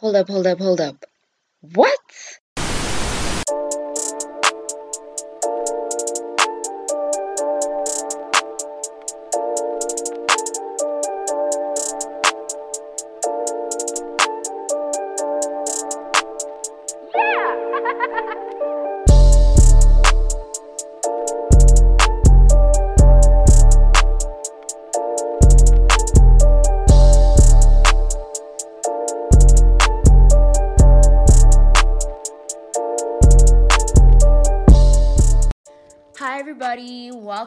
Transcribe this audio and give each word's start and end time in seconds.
Hold 0.00 0.16
up, 0.16 0.28
hold 0.28 0.46
up, 0.46 0.58
hold 0.58 0.80
up. 0.80 1.04
What? 1.60 2.00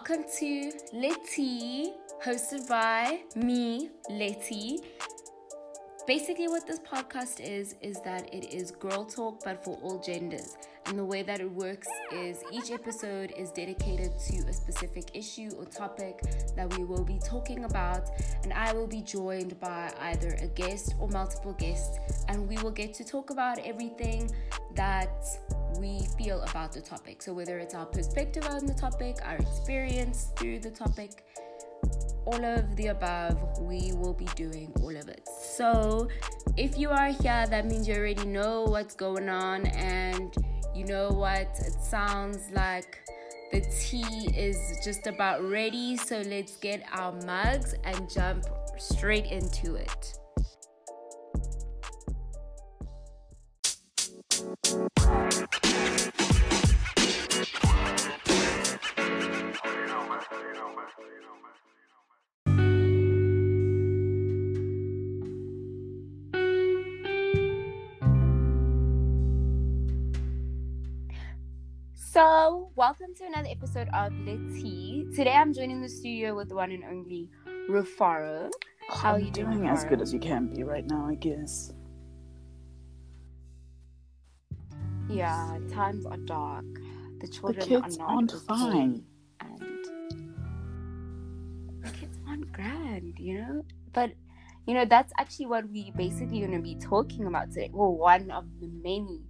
Welcome 0.02 0.26
to 0.40 0.72
Letty, 0.94 1.94
hosted 2.26 2.68
by 2.68 3.22
me, 3.36 3.92
Letty. 4.10 4.80
Basically, 6.08 6.48
what 6.48 6.66
this 6.66 6.80
podcast 6.80 7.40
is, 7.40 7.76
is 7.82 8.02
that 8.02 8.34
it 8.34 8.52
is 8.52 8.72
girl 8.72 9.06
talk, 9.06 9.44
but 9.44 9.64
for 9.64 9.78
all 9.84 10.00
genders. 10.00 10.58
And 10.88 10.98
the 10.98 11.06
way 11.06 11.22
that 11.22 11.40
it 11.40 11.52
works 11.52 11.88
is 12.12 12.44
each 12.52 12.72
episode 12.72 13.32
is 13.38 13.52
dedicated 13.52 14.12
to 14.28 14.38
a 14.48 14.54
specific 14.54 15.12
issue 15.14 15.52
or 15.60 15.66
topic 15.66 16.20
that 16.56 16.76
we 16.76 16.84
will 16.84 17.04
be 17.04 17.20
talking 17.24 17.66
about. 17.66 18.10
And 18.42 18.54
I 18.54 18.74
will 18.74 18.88
be 18.88 19.04
joined 19.04 19.60
by 19.60 19.94
either 20.00 20.36
a 20.42 20.48
guest 20.48 20.96
or 21.00 21.10
multiple 21.10 21.54
guests. 21.54 22.00
And 22.28 22.50
we 22.50 22.58
will 22.58 22.72
get 22.72 22.96
to 22.96 23.04
talk 23.04 23.30
about 23.30 23.60
everything 23.60 24.32
that 24.74 25.14
we 25.80 26.08
feel 26.18 26.42
about 26.42 26.72
the 26.72 26.82
topic. 26.82 27.22
So, 27.22 27.34
whether 27.34 27.60
it's 27.60 27.74
our 27.74 27.86
perspective 27.86 28.46
on 28.50 28.66
the 28.66 28.74
topic, 28.74 29.18
our 29.24 29.38
experience 29.38 30.30
through 30.36 30.60
the 30.60 30.72
topic, 30.72 31.26
all 32.26 32.44
of 32.44 32.76
the 32.76 32.88
above, 32.88 33.60
we 33.60 33.94
will 33.94 34.14
be 34.14 34.28
doing 34.36 34.72
all 34.82 34.96
of 34.96 35.08
it. 35.10 35.28
So, 35.28 36.08
if 36.58 36.78
you 36.78 36.90
are 36.90 37.10
here, 37.10 37.46
that 37.48 37.66
means 37.66 37.88
you 37.88 37.96
already 37.96 38.26
know 38.26 38.64
what's 38.64 38.96
going 38.96 39.30
on 39.30 39.66
and 39.68 40.36
you 40.76 40.86
know 40.86 41.10
what 41.10 41.50
it 41.60 41.74
sounds 41.82 42.50
like. 42.52 43.00
The 43.52 43.62
tea 43.62 44.30
is 44.36 44.58
just 44.84 45.08
about 45.08 45.44
ready, 45.44 45.98
so 45.98 46.22
let's 46.22 46.56
get 46.58 46.84
our 46.94 47.12
mugs 47.26 47.76
and 47.84 48.10
jump 48.10 48.46
straight 48.78 49.26
into 49.26 49.76
it. 49.76 50.21
Welcome 72.92 73.16
to 73.16 73.24
another 73.26 73.48
episode 73.50 73.88
of 73.94 74.12
Letty. 74.26 75.08
Today 75.16 75.32
I'm 75.32 75.54
joining 75.54 75.82
the 75.82 75.88
studio 75.88 76.36
with 76.36 76.50
the 76.50 76.56
one 76.56 76.72
and 76.74 76.84
only 76.84 77.30
Rufaro. 77.70 78.50
Oh, 78.52 78.96
How 78.98 79.14
are 79.14 79.20
you 79.20 79.32
doing? 79.32 79.60
doing 79.60 79.70
as 79.70 79.86
good 79.86 80.02
as 80.02 80.14
you 80.14 80.20
can 80.20 80.54
be 80.54 80.64
right 80.64 80.86
now, 80.86 81.08
I 81.08 81.16
guess. 81.16 81.72
Yeah, 85.10 85.58
times 85.72 86.06
are 86.06 86.18
dark. 86.18 86.66
The 87.22 87.28
The 87.28 87.28
children 87.30 87.66
kids 87.66 87.98
are 87.98 88.00
not 88.02 88.10
aren't 88.10 88.32
fine. 88.46 89.06
and 89.40 89.86
the 91.82 91.92
kids 91.92 92.20
aren't 92.28 92.52
grand, 92.52 93.14
you 93.18 93.38
know. 93.40 93.64
But 93.94 94.12
you 94.68 94.74
know 94.74 94.84
that's 94.84 95.14
actually 95.18 95.46
what 95.46 95.70
we 95.70 95.94
basically 95.96 96.40
going 96.40 96.52
to 96.52 96.60
be 96.60 96.76
talking 96.76 97.26
about 97.26 97.52
today. 97.52 97.70
Well, 97.72 97.96
one 97.96 98.32
of 98.32 98.44
the 98.60 98.68
many 98.68 99.22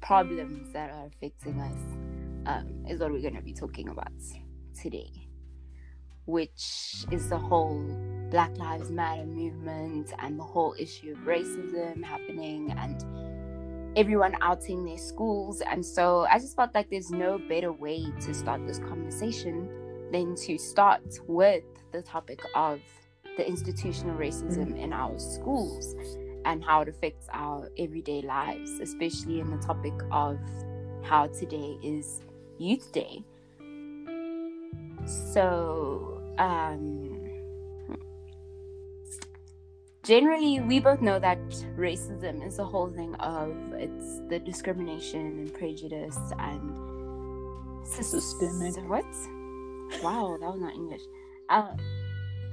problems 0.00 0.72
that 0.72 0.88
are 0.90 1.04
affecting 1.08 1.60
us 1.60 2.07
um, 2.48 2.84
is 2.88 2.98
what 2.98 3.12
we're 3.12 3.20
going 3.20 3.36
to 3.36 3.42
be 3.42 3.52
talking 3.52 3.88
about 3.88 4.10
today, 4.80 5.10
which 6.24 7.04
is 7.12 7.28
the 7.28 7.38
whole 7.38 7.78
Black 8.30 8.56
Lives 8.56 8.90
Matter 8.90 9.26
movement 9.26 10.12
and 10.18 10.38
the 10.38 10.44
whole 10.44 10.74
issue 10.78 11.12
of 11.12 11.18
racism 11.18 12.02
happening 12.02 12.72
and 12.72 13.04
everyone 13.96 14.34
outing 14.40 14.84
their 14.84 14.98
schools. 14.98 15.60
And 15.60 15.84
so 15.84 16.26
I 16.30 16.38
just 16.38 16.56
felt 16.56 16.74
like 16.74 16.90
there's 16.90 17.10
no 17.10 17.38
better 17.38 17.72
way 17.72 18.04
to 18.22 18.34
start 18.34 18.66
this 18.66 18.78
conversation 18.78 19.68
than 20.10 20.34
to 20.36 20.56
start 20.58 21.02
with 21.26 21.64
the 21.92 22.02
topic 22.02 22.40
of 22.54 22.80
the 23.36 23.46
institutional 23.46 24.16
racism 24.16 24.76
in 24.78 24.92
our 24.92 25.18
schools 25.18 25.94
and 26.46 26.64
how 26.64 26.80
it 26.80 26.88
affects 26.88 27.26
our 27.32 27.70
everyday 27.78 28.22
lives, 28.22 28.70
especially 28.80 29.40
in 29.40 29.50
the 29.50 29.58
topic 29.58 29.92
of 30.10 30.38
how 31.02 31.26
today 31.26 31.78
is 31.82 32.22
Youth 32.58 32.92
Day. 32.92 33.24
So, 35.32 36.20
um, 36.38 37.18
generally, 40.02 40.60
we 40.60 40.80
both 40.80 41.00
know 41.00 41.18
that 41.18 41.38
racism 41.76 42.46
is 42.46 42.56
the 42.56 42.64
whole 42.64 42.88
thing 42.88 43.14
of 43.16 43.54
it's 43.72 44.20
the 44.28 44.38
discrimination 44.38 45.38
and 45.38 45.54
prejudice 45.54 46.18
and 46.38 46.70
sys- 47.86 48.20
Systemic. 48.20 48.76
What? 48.88 49.06
Wow, 50.02 50.36
that 50.40 50.50
was 50.50 50.60
not 50.60 50.74
English. 50.74 51.02
Uh, 51.48 51.72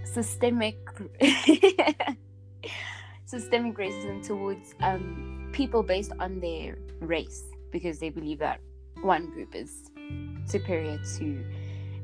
systemic 0.05 0.77
systemic 3.25 3.75
racism 3.75 4.25
towards 4.25 4.75
um, 4.81 5.49
people 5.51 5.83
based 5.83 6.13
on 6.19 6.39
their 6.39 6.77
race 7.01 7.43
because 7.71 7.99
they 7.99 8.09
believe 8.09 8.39
that 8.39 8.61
one 9.01 9.29
group 9.31 9.53
is 9.55 9.91
superior 10.45 10.99
to 11.17 11.43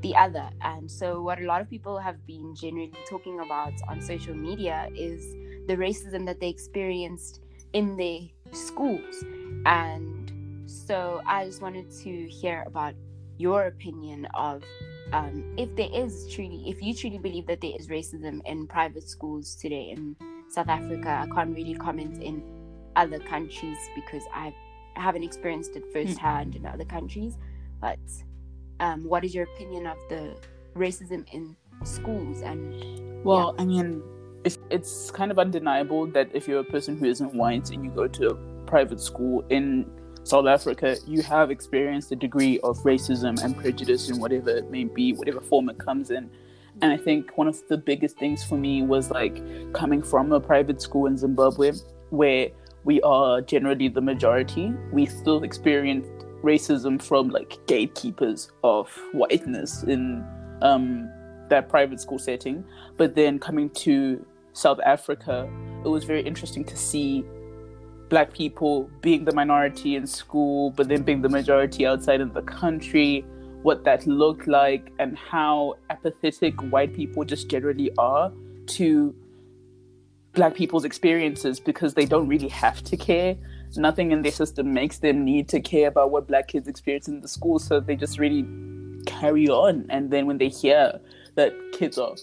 the 0.01 0.15
other. 0.15 0.49
And 0.61 0.89
so, 0.89 1.21
what 1.21 1.39
a 1.39 1.45
lot 1.45 1.61
of 1.61 1.69
people 1.69 1.97
have 1.97 2.25
been 2.25 2.55
generally 2.55 2.91
talking 3.09 3.39
about 3.39 3.73
on 3.87 4.01
social 4.01 4.33
media 4.33 4.89
is 4.95 5.33
the 5.67 5.75
racism 5.75 6.25
that 6.25 6.39
they 6.39 6.49
experienced 6.49 7.41
in 7.73 7.95
their 7.97 8.21
schools. 8.51 9.23
And 9.65 10.69
so, 10.69 11.21
I 11.25 11.45
just 11.45 11.61
wanted 11.61 11.91
to 12.03 12.27
hear 12.27 12.63
about 12.65 12.95
your 13.37 13.67
opinion 13.67 14.27
of 14.33 14.63
um, 15.13 15.43
if 15.57 15.75
there 15.75 15.89
is 15.93 16.27
truly, 16.33 16.63
if 16.67 16.81
you 16.81 16.93
truly 16.93 17.17
believe 17.17 17.47
that 17.47 17.61
there 17.61 17.73
is 17.77 17.87
racism 17.87 18.41
in 18.45 18.67
private 18.67 19.07
schools 19.07 19.55
today 19.55 19.93
in 19.95 20.15
South 20.49 20.69
Africa, 20.69 21.21
I 21.23 21.33
can't 21.33 21.55
really 21.55 21.75
comment 21.75 22.21
in 22.21 22.43
other 22.95 23.19
countries 23.19 23.77
because 23.95 24.23
I've, 24.33 24.53
I 24.95 25.01
haven't 25.01 25.23
experienced 25.23 25.75
it 25.75 25.83
firsthand 25.91 26.55
in 26.55 26.65
other 26.65 26.85
countries. 26.85 27.37
But 27.81 27.99
um, 28.79 29.03
what 29.03 29.25
is 29.25 29.33
your 29.33 29.45
opinion 29.45 29.87
of 29.87 29.97
the 30.09 30.35
racism 30.75 31.25
in 31.33 31.55
schools? 31.83 32.41
And 32.41 33.23
Well, 33.23 33.55
I 33.57 33.65
mean, 33.65 34.03
if 34.43 34.57
it's 34.69 35.11
kind 35.11 35.31
of 35.31 35.39
undeniable 35.39 36.07
that 36.07 36.29
if 36.33 36.47
you're 36.47 36.59
a 36.59 36.63
person 36.63 36.97
who 36.97 37.05
isn't 37.05 37.33
white 37.33 37.71
and 37.71 37.83
you 37.83 37.91
go 37.91 38.07
to 38.07 38.29
a 38.29 38.35
private 38.65 39.01
school 39.01 39.43
in 39.49 39.89
South 40.23 40.45
Africa, 40.45 40.97
you 41.07 41.21
have 41.23 41.49
experienced 41.51 42.11
a 42.11 42.15
degree 42.15 42.59
of 42.59 42.77
racism 42.79 43.43
and 43.43 43.57
prejudice 43.57 44.09
in 44.09 44.19
whatever 44.19 44.51
it 44.51 44.69
may 44.69 44.83
be, 44.83 45.13
whatever 45.13 45.41
form 45.41 45.69
it 45.69 45.79
comes 45.79 46.11
in. 46.11 46.29
And 46.81 46.91
I 46.91 46.97
think 46.97 47.37
one 47.37 47.47
of 47.47 47.67
the 47.67 47.77
biggest 47.77 48.17
things 48.17 48.43
for 48.43 48.57
me 48.57 48.81
was 48.83 49.11
like 49.11 49.41
coming 49.73 50.01
from 50.01 50.31
a 50.31 50.39
private 50.39 50.81
school 50.81 51.07
in 51.07 51.17
Zimbabwe, 51.17 51.73
where 52.09 52.49
we 52.83 53.01
are 53.01 53.41
generally 53.41 53.87
the 53.87 54.01
majority, 54.01 54.73
we 54.91 55.05
still 55.05 55.43
experience 55.43 56.07
racism 56.41 57.01
from 57.01 57.29
like 57.29 57.57
gatekeepers 57.67 58.51
of 58.63 58.89
whiteness 59.13 59.83
in 59.83 60.25
um, 60.61 61.09
that 61.49 61.69
private 61.69 61.99
school 61.99 62.19
setting. 62.19 62.63
But 62.97 63.15
then 63.15 63.39
coming 63.39 63.69
to 63.71 64.25
South 64.53 64.79
Africa, 64.85 65.49
it 65.83 65.87
was 65.87 66.03
very 66.03 66.21
interesting 66.21 66.63
to 66.65 66.77
see 66.77 67.23
black 68.09 68.33
people 68.33 68.89
being 69.01 69.23
the 69.23 69.33
minority 69.33 69.95
in 69.95 70.05
school, 70.05 70.71
but 70.71 70.89
then 70.89 71.01
being 71.01 71.21
the 71.21 71.29
majority 71.29 71.85
outside 71.85 72.19
of 72.19 72.33
the 72.33 72.41
country, 72.41 73.25
what 73.61 73.85
that 73.85 74.05
looked 74.05 74.47
like, 74.47 74.91
and 74.99 75.17
how 75.17 75.75
apathetic 75.89 76.59
white 76.71 76.93
people 76.93 77.23
just 77.23 77.49
generally 77.49 77.89
are 77.97 78.31
to 78.65 79.15
black 80.33 80.55
people's 80.55 80.85
experiences 80.85 81.59
because 81.59 81.93
they 81.93 82.05
don't 82.05 82.27
really 82.27 82.47
have 82.49 82.83
to 82.83 82.97
care. 82.97 83.35
Nothing 83.77 84.11
in 84.11 84.21
their 84.21 84.31
system 84.31 84.73
makes 84.73 84.99
them 84.99 85.23
need 85.23 85.47
to 85.49 85.59
care 85.59 85.87
about 85.87 86.11
what 86.11 86.27
black 86.27 86.47
kids 86.47 86.67
experience 86.67 87.07
in 87.07 87.21
the 87.21 87.27
school, 87.27 87.59
so 87.59 87.79
they 87.79 87.95
just 87.95 88.19
really 88.19 88.45
carry 89.05 89.47
on. 89.47 89.85
And 89.89 90.11
then 90.11 90.25
when 90.25 90.37
they 90.37 90.49
hear 90.49 90.99
that 91.35 91.53
kids 91.73 91.97
are 91.97 92.15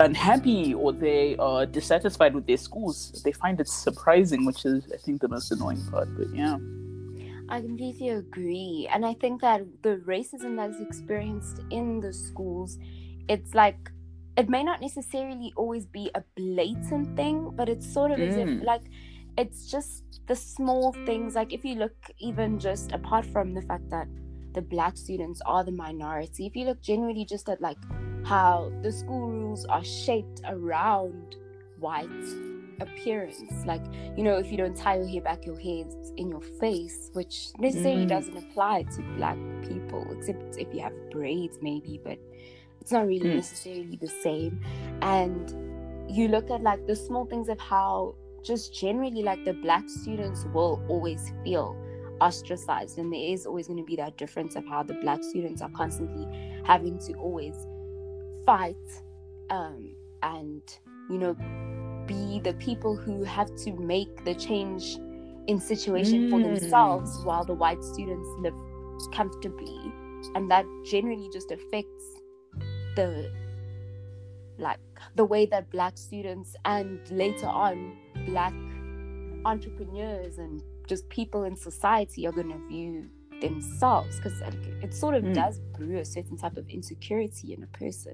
unhappy 0.00 0.74
or 0.74 0.92
they 0.92 1.36
are 1.36 1.66
dissatisfied 1.66 2.34
with 2.34 2.46
their 2.46 2.56
schools. 2.56 3.22
They 3.24 3.32
find 3.32 3.60
it 3.60 3.68
surprising, 3.68 4.44
which 4.46 4.64
is, 4.64 4.90
I 4.92 4.96
think, 4.96 5.20
the 5.20 5.28
most 5.28 5.52
annoying 5.52 5.84
part. 5.90 6.08
But 6.16 6.34
yeah. 6.34 6.56
I 7.48 7.60
completely 7.60 8.10
agree. 8.10 8.88
And 8.92 9.04
I 9.04 9.14
think 9.14 9.40
that 9.42 9.62
the 9.82 9.96
racism 10.06 10.56
that 10.56 10.70
is 10.70 10.80
experienced 10.80 11.60
in 11.70 12.00
the 12.00 12.12
schools, 12.12 12.78
it's 13.28 13.54
like, 13.54 13.90
it 14.36 14.48
may 14.48 14.62
not 14.62 14.80
necessarily 14.80 15.52
always 15.56 15.84
be 15.86 16.10
a 16.14 16.22
blatant 16.36 17.16
thing, 17.16 17.50
but 17.54 17.68
it's 17.68 17.92
sort 17.92 18.12
of 18.12 18.18
mm. 18.18 18.28
as 18.28 18.36
if, 18.36 18.62
like, 18.64 18.84
it's 19.36 19.70
just 19.70 20.20
the 20.26 20.36
small 20.36 20.92
things. 21.06 21.34
Like, 21.34 21.52
if 21.52 21.64
you 21.64 21.76
look 21.76 21.94
even 22.18 22.58
just 22.58 22.92
apart 22.92 23.26
from 23.26 23.54
the 23.54 23.62
fact 23.62 23.88
that 23.90 24.08
the 24.52 24.62
black 24.62 24.96
students 24.96 25.40
are 25.46 25.64
the 25.64 25.72
minority, 25.72 26.46
if 26.46 26.56
you 26.56 26.66
look 26.66 26.82
generally 26.82 27.24
just 27.24 27.48
at 27.48 27.60
like 27.60 27.78
how 28.24 28.72
the 28.82 28.92
school 28.92 29.30
rules 29.30 29.64
are 29.66 29.84
shaped 29.84 30.40
around 30.46 31.36
white 31.78 32.08
appearance. 32.80 33.64
Like, 33.66 33.82
you 34.16 34.22
know, 34.22 34.36
if 34.36 34.50
you 34.50 34.56
don't 34.56 34.76
tie 34.76 34.96
your 34.96 35.06
hair 35.06 35.20
back, 35.20 35.44
your 35.44 35.58
hair 35.58 35.84
is 35.86 36.12
in 36.16 36.28
your 36.28 36.40
face, 36.40 37.10
which 37.12 37.48
necessarily 37.58 38.06
mm. 38.06 38.08
doesn't 38.08 38.36
apply 38.36 38.84
to 38.94 39.02
black 39.16 39.38
people, 39.62 40.06
except 40.16 40.56
if 40.58 40.72
you 40.72 40.80
have 40.80 40.92
braids, 41.10 41.58
maybe, 41.60 42.00
but 42.02 42.18
it's 42.80 42.92
not 42.92 43.06
really 43.06 43.30
mm. 43.30 43.36
necessarily 43.36 43.98
the 44.00 44.08
same. 44.08 44.60
And 45.02 46.10
you 46.10 46.28
look 46.28 46.50
at 46.50 46.62
like 46.62 46.86
the 46.86 46.96
small 46.96 47.26
things 47.26 47.48
of 47.48 47.60
how 47.60 48.14
just 48.42 48.74
generally 48.74 49.22
like 49.22 49.44
the 49.44 49.52
black 49.52 49.88
students 49.88 50.44
will 50.54 50.82
always 50.88 51.32
feel 51.44 51.76
ostracized 52.20 52.98
and 52.98 53.12
there 53.12 53.20
is 53.20 53.46
always 53.46 53.66
going 53.66 53.78
to 53.78 53.84
be 53.84 53.96
that 53.96 54.16
difference 54.16 54.56
of 54.56 54.64
how 54.66 54.82
the 54.82 54.94
black 54.94 55.22
students 55.22 55.62
are 55.62 55.70
constantly 55.70 56.26
having 56.64 56.98
to 56.98 57.14
always 57.14 57.54
fight 58.44 58.76
um, 59.50 59.94
and 60.22 60.62
you 61.08 61.18
know 61.18 61.34
be 62.06 62.40
the 62.40 62.54
people 62.54 62.96
who 62.96 63.24
have 63.24 63.54
to 63.56 63.72
make 63.72 64.24
the 64.24 64.34
change 64.34 64.98
in 65.46 65.58
situation 65.58 66.28
mm. 66.28 66.30
for 66.30 66.40
themselves 66.40 67.24
while 67.24 67.44
the 67.44 67.54
white 67.54 67.82
students 67.82 68.28
live 68.40 68.54
comfortably 69.12 69.92
and 70.34 70.50
that 70.50 70.64
generally 70.84 71.28
just 71.32 71.50
affects 71.50 72.20
the 72.96 73.30
like 74.58 74.78
the 75.16 75.24
way 75.24 75.46
that 75.46 75.70
black 75.70 75.98
students 75.98 76.54
and 76.64 77.00
later 77.10 77.46
on 77.46 77.96
black 78.26 78.54
entrepreneurs 79.44 80.38
and 80.38 80.62
just 80.86 81.08
people 81.08 81.44
in 81.44 81.56
society 81.56 82.26
are 82.26 82.32
going 82.32 82.50
to 82.50 82.68
view 82.68 83.08
themselves 83.40 84.16
because 84.16 84.40
it 84.82 84.94
sort 84.94 85.14
of 85.14 85.24
mm. 85.24 85.34
does 85.34 85.60
brew 85.76 85.98
a 85.98 86.04
certain 86.04 86.36
type 86.36 86.56
of 86.56 86.68
insecurity 86.68 87.54
in 87.54 87.62
a 87.62 87.66
person 87.68 88.12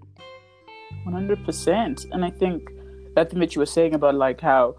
100% 1.07 2.13
and 2.13 2.25
i 2.25 2.31
think 2.31 2.71
that 3.15 3.31
thing 3.31 3.41
that 3.41 3.55
you 3.55 3.61
were 3.61 3.67
saying 3.67 3.95
about 3.95 4.15
like 4.15 4.41
how 4.41 4.77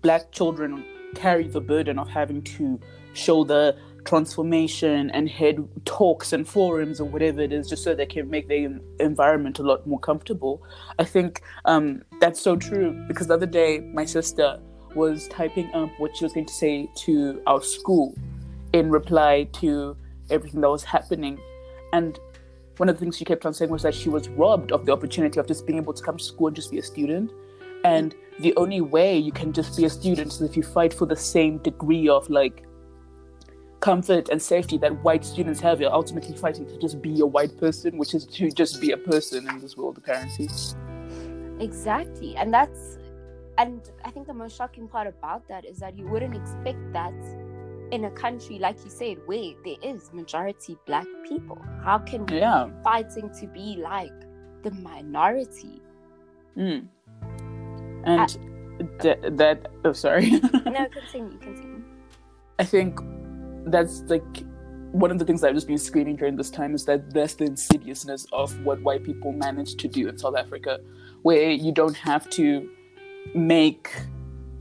black 0.00 0.32
children 0.32 0.84
carry 1.14 1.46
the 1.46 1.60
burden 1.60 1.98
of 1.98 2.08
having 2.08 2.42
to 2.42 2.80
show 3.12 3.44
the 3.44 3.76
transformation 4.04 5.10
and 5.10 5.28
head 5.28 5.56
talks 5.84 6.32
and 6.32 6.48
forums 6.48 7.00
or 7.00 7.04
whatever 7.04 7.40
it 7.40 7.52
is 7.52 7.68
just 7.68 7.84
so 7.84 7.94
they 7.94 8.06
can 8.06 8.28
make 8.28 8.48
their 8.48 8.68
environment 8.98 9.58
a 9.58 9.62
lot 9.62 9.86
more 9.86 10.00
comfortable 10.00 10.62
i 10.98 11.04
think 11.04 11.40
um, 11.66 12.02
that's 12.20 12.40
so 12.40 12.56
true 12.56 12.92
because 13.06 13.28
the 13.28 13.34
other 13.34 13.46
day 13.46 13.80
my 13.94 14.04
sister 14.04 14.58
was 14.94 15.28
typing 15.28 15.72
up 15.74 15.90
what 15.98 16.16
she 16.16 16.24
was 16.24 16.32
going 16.32 16.46
to 16.46 16.52
say 16.52 16.88
to 16.94 17.40
our 17.46 17.62
school 17.62 18.14
in 18.72 18.90
reply 18.90 19.44
to 19.52 19.96
everything 20.30 20.60
that 20.60 20.68
was 20.68 20.84
happening. 20.84 21.38
And 21.92 22.18
one 22.78 22.88
of 22.88 22.96
the 22.96 23.00
things 23.00 23.16
she 23.16 23.24
kept 23.24 23.44
on 23.46 23.54
saying 23.54 23.70
was 23.70 23.82
that 23.82 23.94
she 23.94 24.08
was 24.08 24.28
robbed 24.30 24.72
of 24.72 24.86
the 24.86 24.92
opportunity 24.92 25.38
of 25.38 25.46
just 25.46 25.66
being 25.66 25.78
able 25.78 25.92
to 25.92 26.02
come 26.02 26.16
to 26.16 26.24
school 26.24 26.48
and 26.48 26.56
just 26.56 26.70
be 26.70 26.78
a 26.78 26.82
student. 26.82 27.30
And 27.84 28.14
the 28.40 28.54
only 28.56 28.80
way 28.80 29.18
you 29.18 29.32
can 29.32 29.52
just 29.52 29.76
be 29.76 29.84
a 29.84 29.90
student 29.90 30.32
is 30.32 30.40
if 30.40 30.56
you 30.56 30.62
fight 30.62 30.94
for 30.94 31.06
the 31.06 31.16
same 31.16 31.58
degree 31.58 32.08
of 32.08 32.28
like 32.30 32.64
comfort 33.82 34.28
and 34.30 34.40
safety 34.40 34.78
that 34.78 35.02
white 35.02 35.24
students 35.24 35.60
have. 35.60 35.80
You're 35.80 35.92
ultimately 35.92 36.34
fighting 36.34 36.66
to 36.66 36.78
just 36.78 37.02
be 37.02 37.20
a 37.20 37.26
white 37.26 37.58
person, 37.58 37.98
which 37.98 38.14
is 38.14 38.24
to 38.26 38.50
just 38.50 38.80
be 38.80 38.92
a 38.92 38.96
person 38.96 39.46
in 39.46 39.58
this 39.58 39.76
world, 39.76 39.98
apparently. 39.98 40.48
Exactly. 41.60 42.34
And 42.36 42.54
that's, 42.54 42.98
and 43.58 43.90
I 44.04 44.10
think 44.10 44.28
the 44.28 44.34
most 44.34 44.56
shocking 44.56 44.88
part 44.88 45.06
about 45.08 45.46
that 45.48 45.66
is 45.66 45.78
that 45.78 45.98
you 45.98 46.06
wouldn't 46.06 46.34
expect 46.34 46.92
that 46.94 47.12
in 47.90 48.06
a 48.06 48.10
country 48.10 48.58
like 48.58 48.82
you 48.84 48.90
said 48.90 49.18
where 49.26 49.52
there 49.66 49.76
is 49.82 50.10
majority 50.14 50.78
black 50.86 51.06
people 51.28 51.58
how 51.84 51.98
can 51.98 52.24
we 52.24 52.38
yeah. 52.38 52.64
be 52.66 52.82
fighting 52.82 53.28
to 53.38 53.46
be 53.48 53.76
like 53.76 54.18
the 54.62 54.70
minority 54.70 55.82
mm. 56.56 56.82
and 58.04 58.38
uh, 58.80 59.02
th- 59.02 59.18
that 59.32 59.68
oh 59.84 59.92
sorry 59.92 60.30
no 60.64 60.88
continue 60.88 61.36
continue 61.36 61.84
i 62.58 62.64
think 62.64 62.98
that's 63.66 64.02
like 64.02 64.44
one 64.92 65.10
of 65.10 65.18
the 65.18 65.24
things 65.24 65.42
I've 65.42 65.54
just 65.54 65.66
been 65.66 65.78
screaming 65.78 66.16
during 66.16 66.36
this 66.36 66.50
time 66.50 66.74
is 66.74 66.84
that 66.84 67.12
that's 67.12 67.34
the 67.34 67.44
insidiousness 67.44 68.26
of 68.32 68.52
what 68.64 68.80
white 68.82 69.02
people 69.04 69.32
manage 69.32 69.76
to 69.76 69.88
do 69.88 70.08
in 70.08 70.18
South 70.18 70.36
Africa, 70.36 70.80
where 71.22 71.50
you 71.50 71.72
don't 71.72 71.96
have 71.96 72.28
to 72.30 72.68
make 73.34 73.90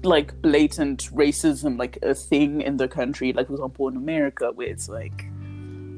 like 0.04 0.42
blatant 0.42 1.10
racism 1.14 1.78
like 1.78 1.98
a 2.02 2.16
thing 2.16 2.62
in 2.62 2.78
the 2.78 2.88
country. 2.88 3.34
Like 3.34 3.48
for 3.48 3.54
example 3.54 3.88
in 3.88 3.98
america 3.98 4.52
where 4.52 4.68
it's 4.68 4.90
like 4.90 5.26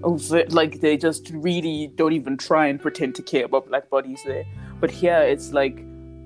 oh 0.04 0.20
like 0.50 0.82
they 0.82 0.98
just 0.98 1.32
really 1.34 1.92
don't 1.96 2.14
even 2.14 2.38
try 2.38 2.68
and 2.68 2.82
pretend 2.82 3.16
to 3.16 3.22
care 3.22 3.46
about 3.46 3.68
black 3.68 3.90
bodies 3.90 4.22
there. 4.26 4.46
But 4.80 4.92
here 4.92 5.20
it's 5.20 5.54
like 5.54 5.84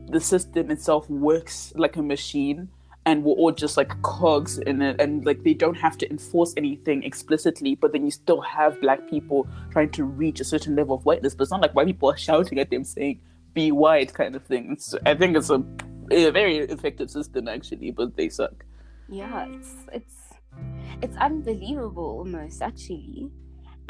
the 0.09 0.19
system 0.19 0.71
itself 0.71 1.09
works 1.09 1.73
like 1.75 1.97
a 1.97 2.01
machine 2.01 2.69
and 3.07 3.23
we're 3.23 3.33
all 3.33 3.51
just 3.51 3.77
like 3.77 3.99
cogs 4.03 4.59
in 4.59 4.81
it 4.81 4.99
and 4.99 5.25
like 5.25 5.41
they 5.43 5.53
don't 5.53 5.75
have 5.75 5.97
to 5.97 6.09
enforce 6.09 6.53
anything 6.57 7.03
explicitly 7.03 7.73
but 7.75 7.91
then 7.93 8.03
you 8.05 8.11
still 8.11 8.41
have 8.41 8.79
black 8.81 9.09
people 9.09 9.47
trying 9.71 9.89
to 9.89 10.03
reach 10.03 10.39
a 10.39 10.43
certain 10.43 10.75
level 10.75 10.95
of 10.95 11.05
whiteness 11.05 11.33
but 11.33 11.43
it's 11.43 11.51
not 11.51 11.61
like 11.61 11.73
white 11.73 11.87
people 11.87 12.09
are 12.11 12.17
shouting 12.27 12.59
at 12.59 12.69
them 12.69 12.83
saying 12.83 13.19
be 13.53 13.71
white 13.71 14.13
kind 14.13 14.35
of 14.35 14.43
thing 14.45 14.73
it's, 14.73 14.93
i 15.05 15.15
think 15.15 15.35
it's 15.35 15.49
a 15.49 15.63
a 16.11 16.31
very 16.31 16.57
effective 16.59 17.09
system 17.09 17.47
actually, 17.47 17.91
but 17.91 18.15
they 18.15 18.29
suck. 18.29 18.65
Yeah, 19.09 19.47
it's 19.51 19.73
it's 19.93 20.15
it's 21.01 21.17
unbelievable 21.17 22.19
almost 22.19 22.61
actually, 22.61 23.31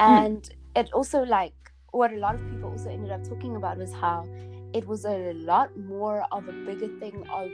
and 0.00 0.42
mm. 0.42 0.80
it 0.80 0.92
also 0.92 1.22
like 1.22 1.54
what 1.90 2.12
a 2.12 2.16
lot 2.16 2.34
of 2.34 2.50
people 2.50 2.70
also 2.70 2.90
ended 2.90 3.10
up 3.10 3.24
talking 3.24 3.56
about 3.56 3.78
was 3.78 3.92
how 3.92 4.26
it 4.74 4.86
was 4.86 5.04
a 5.04 5.32
lot 5.34 5.76
more 5.78 6.26
of 6.30 6.46
a 6.48 6.52
bigger 6.52 6.88
thing 7.00 7.26
of 7.32 7.50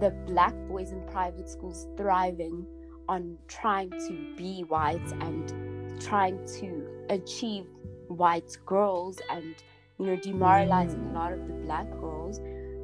the 0.00 0.10
black 0.26 0.54
boys 0.68 0.92
in 0.92 1.00
private 1.08 1.48
schools 1.48 1.86
thriving 1.96 2.66
on 3.08 3.38
trying 3.48 3.90
to 3.90 4.34
be 4.36 4.62
white 4.62 5.12
and 5.20 6.00
trying 6.00 6.44
to 6.46 6.86
achieve 7.10 7.66
white 8.08 8.56
girls 8.66 9.20
and 9.30 9.54
you 9.98 10.06
know 10.06 10.16
demoralizing 10.16 11.00
mm. 11.00 11.10
a 11.10 11.14
lot 11.14 11.32
of 11.32 11.46
the 11.46 11.54
black 11.54 11.90
girls 12.00 12.40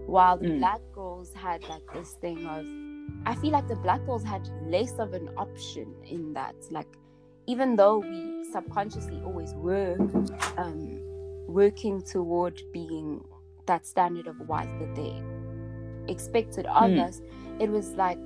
while 0.06 0.36
the 0.36 0.48
mm. 0.48 0.58
black 0.58 0.80
girls 0.94 1.32
had 1.34 1.62
like 1.68 1.82
this 1.92 2.12
thing 2.20 2.46
of 2.46 2.64
i 3.26 3.34
feel 3.40 3.50
like 3.50 3.68
the 3.68 3.76
black 3.76 4.04
girls 4.06 4.24
had 4.24 4.48
less 4.66 4.98
of 4.98 5.12
an 5.12 5.28
option 5.36 5.94
in 6.04 6.32
that 6.32 6.54
like 6.70 6.88
even 7.46 7.76
though 7.76 7.98
we 7.98 8.44
subconsciously 8.52 9.20
always 9.24 9.52
were 9.54 9.96
um, 10.56 11.00
working 11.48 12.00
toward 12.00 12.60
being 12.72 13.22
that 13.66 13.84
standard 13.84 14.26
of 14.26 14.36
white 14.48 14.78
that 14.78 14.94
they 14.94 15.22
expected 16.08 16.66
of 16.66 16.90
mm. 16.90 17.06
us 17.06 17.20
it 17.60 17.70
was 17.70 17.90
like 17.90 18.18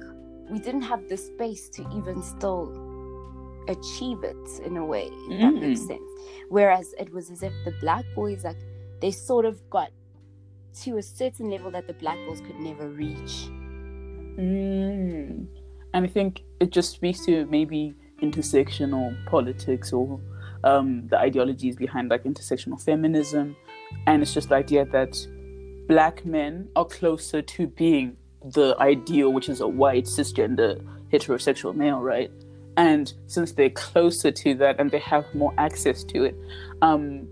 we 0.51 0.59
didn't 0.59 0.83
have 0.83 1.09
the 1.09 1.17
space 1.17 1.69
to 1.69 1.83
even 1.97 2.23
still 2.23 2.83
achieve 3.69 4.23
it 4.23 4.61
in 4.65 4.77
a 4.77 4.85
way 4.85 5.09
mm. 5.29 5.41
that 5.41 5.55
makes 5.55 5.87
sense 5.87 6.11
whereas 6.49 6.95
it 6.99 7.13
was 7.13 7.31
as 7.31 7.43
if 7.43 7.53
the 7.65 7.73
black 7.81 8.05
boys 8.15 8.45
like 8.45 8.57
they 9.01 9.11
sort 9.11 9.45
of 9.45 9.69
got 9.71 9.91
to 10.83 10.99
a 10.99 11.03
certain 11.03 11.51
level 11.51 11.71
that 11.71 11.87
the 11.87 11.95
black 11.95 12.17
girls 12.27 12.41
could 12.41 12.59
never 12.61 12.89
reach. 12.89 13.49
Mm. 14.39 15.47
And 15.95 16.05
I 16.05 16.07
think 16.07 16.43
it 16.61 16.71
just 16.71 16.93
speaks 16.93 17.25
to 17.27 17.47
maybe 17.47 17.95
intersectional 18.23 19.15
politics 19.27 19.93
or 19.93 20.21
um, 20.65 21.07
the 21.09 21.19
ideologies 21.19 21.77
behind 21.77 22.11
like 22.11 22.25
intersectional 22.25 22.83
feminism. 22.83 23.57
And 24.07 24.23
it's 24.23 24.35
just 24.35 24.51
the 24.51 24.57
idea 24.57 24.85
that 24.87 25.17
black 25.87 26.25
men 26.25 26.69
are 26.77 26.85
closer 26.85 27.43
to 27.43 27.67
being 27.67 28.17
the 28.45 28.77
ideal, 28.79 29.33
which 29.33 29.49
is 29.49 29.61
a 29.61 29.69
white 29.69 30.05
cisgender 30.05 30.85
heterosexual 31.13 31.75
male, 31.75 32.01
right? 32.01 32.31
And 32.77 33.13
since 33.27 33.53
they're 33.53 33.71
closer 33.71 34.31
to 34.31 34.55
that 34.57 34.79
and 34.79 34.91
they 34.91 34.99
have 34.99 35.25
more 35.35 35.55
access 35.57 36.05
to 36.05 36.25
it, 36.25 36.37
um, 36.83 37.27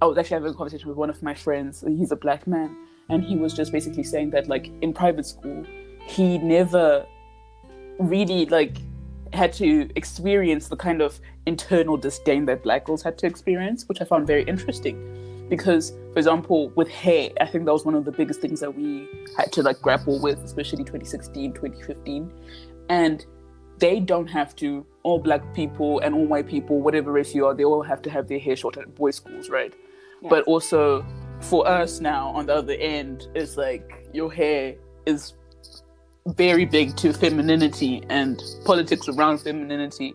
I 0.00 0.06
was 0.06 0.18
actually 0.18 0.34
having 0.34 0.50
a 0.50 0.54
conversation 0.54 0.88
with 0.88 0.96
one 0.96 1.10
of 1.10 1.22
my 1.22 1.34
friends. 1.34 1.84
He's 1.86 2.12
a 2.12 2.16
black 2.16 2.46
man, 2.46 2.76
and 3.08 3.24
he 3.24 3.36
was 3.36 3.54
just 3.54 3.72
basically 3.72 4.04
saying 4.04 4.30
that, 4.30 4.48
like, 4.48 4.70
in 4.82 4.92
private 4.92 5.26
school, 5.26 5.64
he 6.06 6.38
never 6.38 7.06
really 7.98 8.46
like 8.46 8.76
had 9.32 9.52
to 9.54 9.88
experience 9.96 10.68
the 10.68 10.76
kind 10.76 11.00
of 11.00 11.18
internal 11.46 11.96
disdain 11.96 12.44
that 12.46 12.62
black 12.62 12.84
girls 12.84 13.02
had 13.02 13.18
to 13.18 13.26
experience, 13.26 13.88
which 13.88 14.00
I 14.00 14.04
found 14.04 14.26
very 14.26 14.44
interesting. 14.44 14.96
Because 15.48 15.90
for 16.12 16.18
example 16.18 16.70
with 16.70 16.88
hair 16.88 17.30
i 17.40 17.46
think 17.46 17.64
that 17.64 17.72
was 17.72 17.84
one 17.84 17.94
of 17.94 18.04
the 18.04 18.12
biggest 18.12 18.40
things 18.40 18.60
that 18.60 18.74
we 18.74 19.08
had 19.36 19.50
to 19.52 19.62
like 19.62 19.80
grapple 19.80 20.20
with 20.20 20.38
especially 20.40 20.84
2016 20.84 21.52
2015 21.52 22.32
and 22.88 23.26
they 23.78 23.98
don't 23.98 24.28
have 24.28 24.54
to 24.54 24.86
all 25.02 25.18
black 25.18 25.42
people 25.54 25.98
and 26.00 26.14
all 26.14 26.26
white 26.26 26.46
people 26.46 26.80
whatever 26.80 27.12
race 27.12 27.34
you 27.34 27.46
are 27.46 27.54
they 27.54 27.64
all 27.64 27.82
have 27.82 28.00
to 28.00 28.10
have 28.10 28.28
their 28.28 28.38
hair 28.38 28.56
short 28.56 28.76
at 28.76 28.94
boys 28.94 29.16
schools 29.16 29.48
right? 29.48 29.74
Yes. 30.22 30.30
but 30.30 30.44
also 30.44 31.04
for 31.40 31.66
us 31.66 32.00
now 32.00 32.28
on 32.28 32.46
the 32.46 32.54
other 32.54 32.74
end 32.74 33.28
it's 33.34 33.56
like 33.56 34.08
your 34.12 34.32
hair 34.32 34.76
is 35.06 35.34
very 36.26 36.64
big 36.64 36.96
to 36.96 37.12
femininity 37.12 38.02
and 38.08 38.42
politics 38.64 39.08
around 39.08 39.38
femininity. 39.38 40.14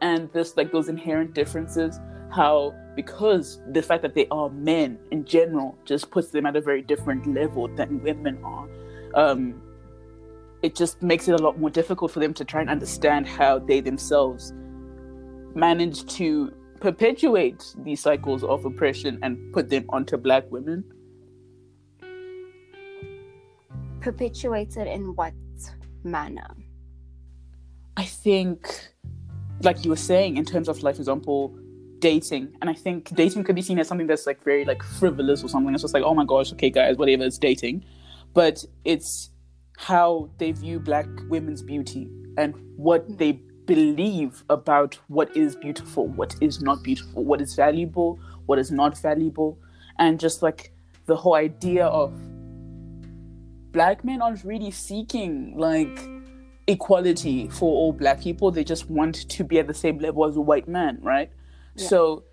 And 0.00 0.30
this 0.32 0.56
like 0.56 0.70
those 0.70 0.88
inherent 0.88 1.34
differences 1.34 1.98
how 2.30 2.74
because 2.98 3.60
the 3.70 3.80
fact 3.80 4.02
that 4.02 4.12
they 4.12 4.26
are 4.32 4.50
men 4.50 4.98
in 5.12 5.24
general 5.24 5.78
just 5.84 6.10
puts 6.10 6.30
them 6.30 6.44
at 6.46 6.56
a 6.56 6.60
very 6.60 6.82
different 6.82 7.24
level 7.32 7.68
than 7.76 8.02
women 8.02 8.36
are 8.42 8.68
um 9.14 9.62
it 10.62 10.74
just 10.74 11.00
makes 11.00 11.28
it 11.28 11.38
a 11.38 11.42
lot 11.46 11.60
more 11.60 11.70
difficult 11.70 12.10
for 12.10 12.18
them 12.18 12.34
to 12.34 12.44
try 12.44 12.60
and 12.60 12.68
understand 12.68 13.24
how 13.24 13.56
they 13.56 13.78
themselves 13.80 14.52
manage 15.54 16.06
to 16.06 16.52
perpetuate 16.80 17.72
these 17.84 18.00
cycles 18.00 18.42
of 18.42 18.64
oppression 18.64 19.16
and 19.22 19.52
put 19.52 19.70
them 19.70 19.84
onto 19.90 20.16
black 20.16 20.42
women 20.50 20.82
Perpetuated 24.00 24.88
in 24.88 25.14
what 25.14 25.34
manner? 26.02 26.48
I 27.96 28.04
think, 28.04 28.88
like 29.62 29.84
you 29.84 29.90
were 29.90 29.96
saying, 29.96 30.36
in 30.36 30.44
terms 30.44 30.68
of 30.68 30.82
like, 30.82 30.96
for 30.96 31.02
example, 31.02 31.56
dating, 32.00 32.56
and 32.60 32.70
I 32.70 32.74
think 32.74 33.14
dating 33.14 33.44
could 33.44 33.54
be 33.54 33.62
seen 33.62 33.78
as 33.78 33.88
something 33.88 34.06
that's 34.06 34.26
like 34.26 34.42
very 34.44 34.64
like 34.64 34.82
frivolous 34.82 35.42
or 35.42 35.48
something. 35.48 35.74
It's 35.74 35.82
just 35.82 35.94
like, 35.94 36.02
oh 36.02 36.14
my 36.14 36.24
gosh, 36.24 36.52
okay, 36.52 36.70
guys, 36.70 36.96
whatever, 36.96 37.24
it's 37.24 37.38
dating, 37.38 37.84
but 38.34 38.64
it's 38.84 39.30
how 39.76 40.30
they 40.38 40.52
view 40.52 40.80
black 40.80 41.06
women's 41.28 41.62
beauty 41.62 42.08
and 42.36 42.54
what 42.76 43.08
mm. 43.08 43.18
they 43.18 43.32
believe 43.66 44.42
about 44.48 44.98
what 45.08 45.36
is 45.36 45.54
beautiful, 45.54 46.08
what 46.08 46.34
is 46.40 46.60
not 46.60 46.82
beautiful, 46.82 47.24
what 47.24 47.40
is 47.40 47.54
valuable, 47.54 48.18
what 48.46 48.58
is 48.58 48.70
not 48.70 48.98
valuable, 48.98 49.58
and 49.98 50.18
just 50.18 50.42
like 50.42 50.72
the 51.06 51.16
whole 51.16 51.34
idea 51.34 51.86
of 51.86 52.12
black 53.72 54.04
men 54.04 54.22
aren't 54.22 54.42
really 54.44 54.70
seeking 54.70 55.56
like 55.56 56.00
equality 56.66 57.48
for 57.48 57.70
all 57.70 57.92
black 57.92 58.20
people. 58.20 58.50
They 58.50 58.64
just 58.64 58.88
want 58.88 59.28
to 59.28 59.44
be 59.44 59.58
at 59.58 59.66
the 59.66 59.74
same 59.74 59.98
level 59.98 60.24
as 60.24 60.36
a 60.36 60.40
white 60.40 60.68
man, 60.68 60.98
right? 61.02 61.30
So 61.76 62.24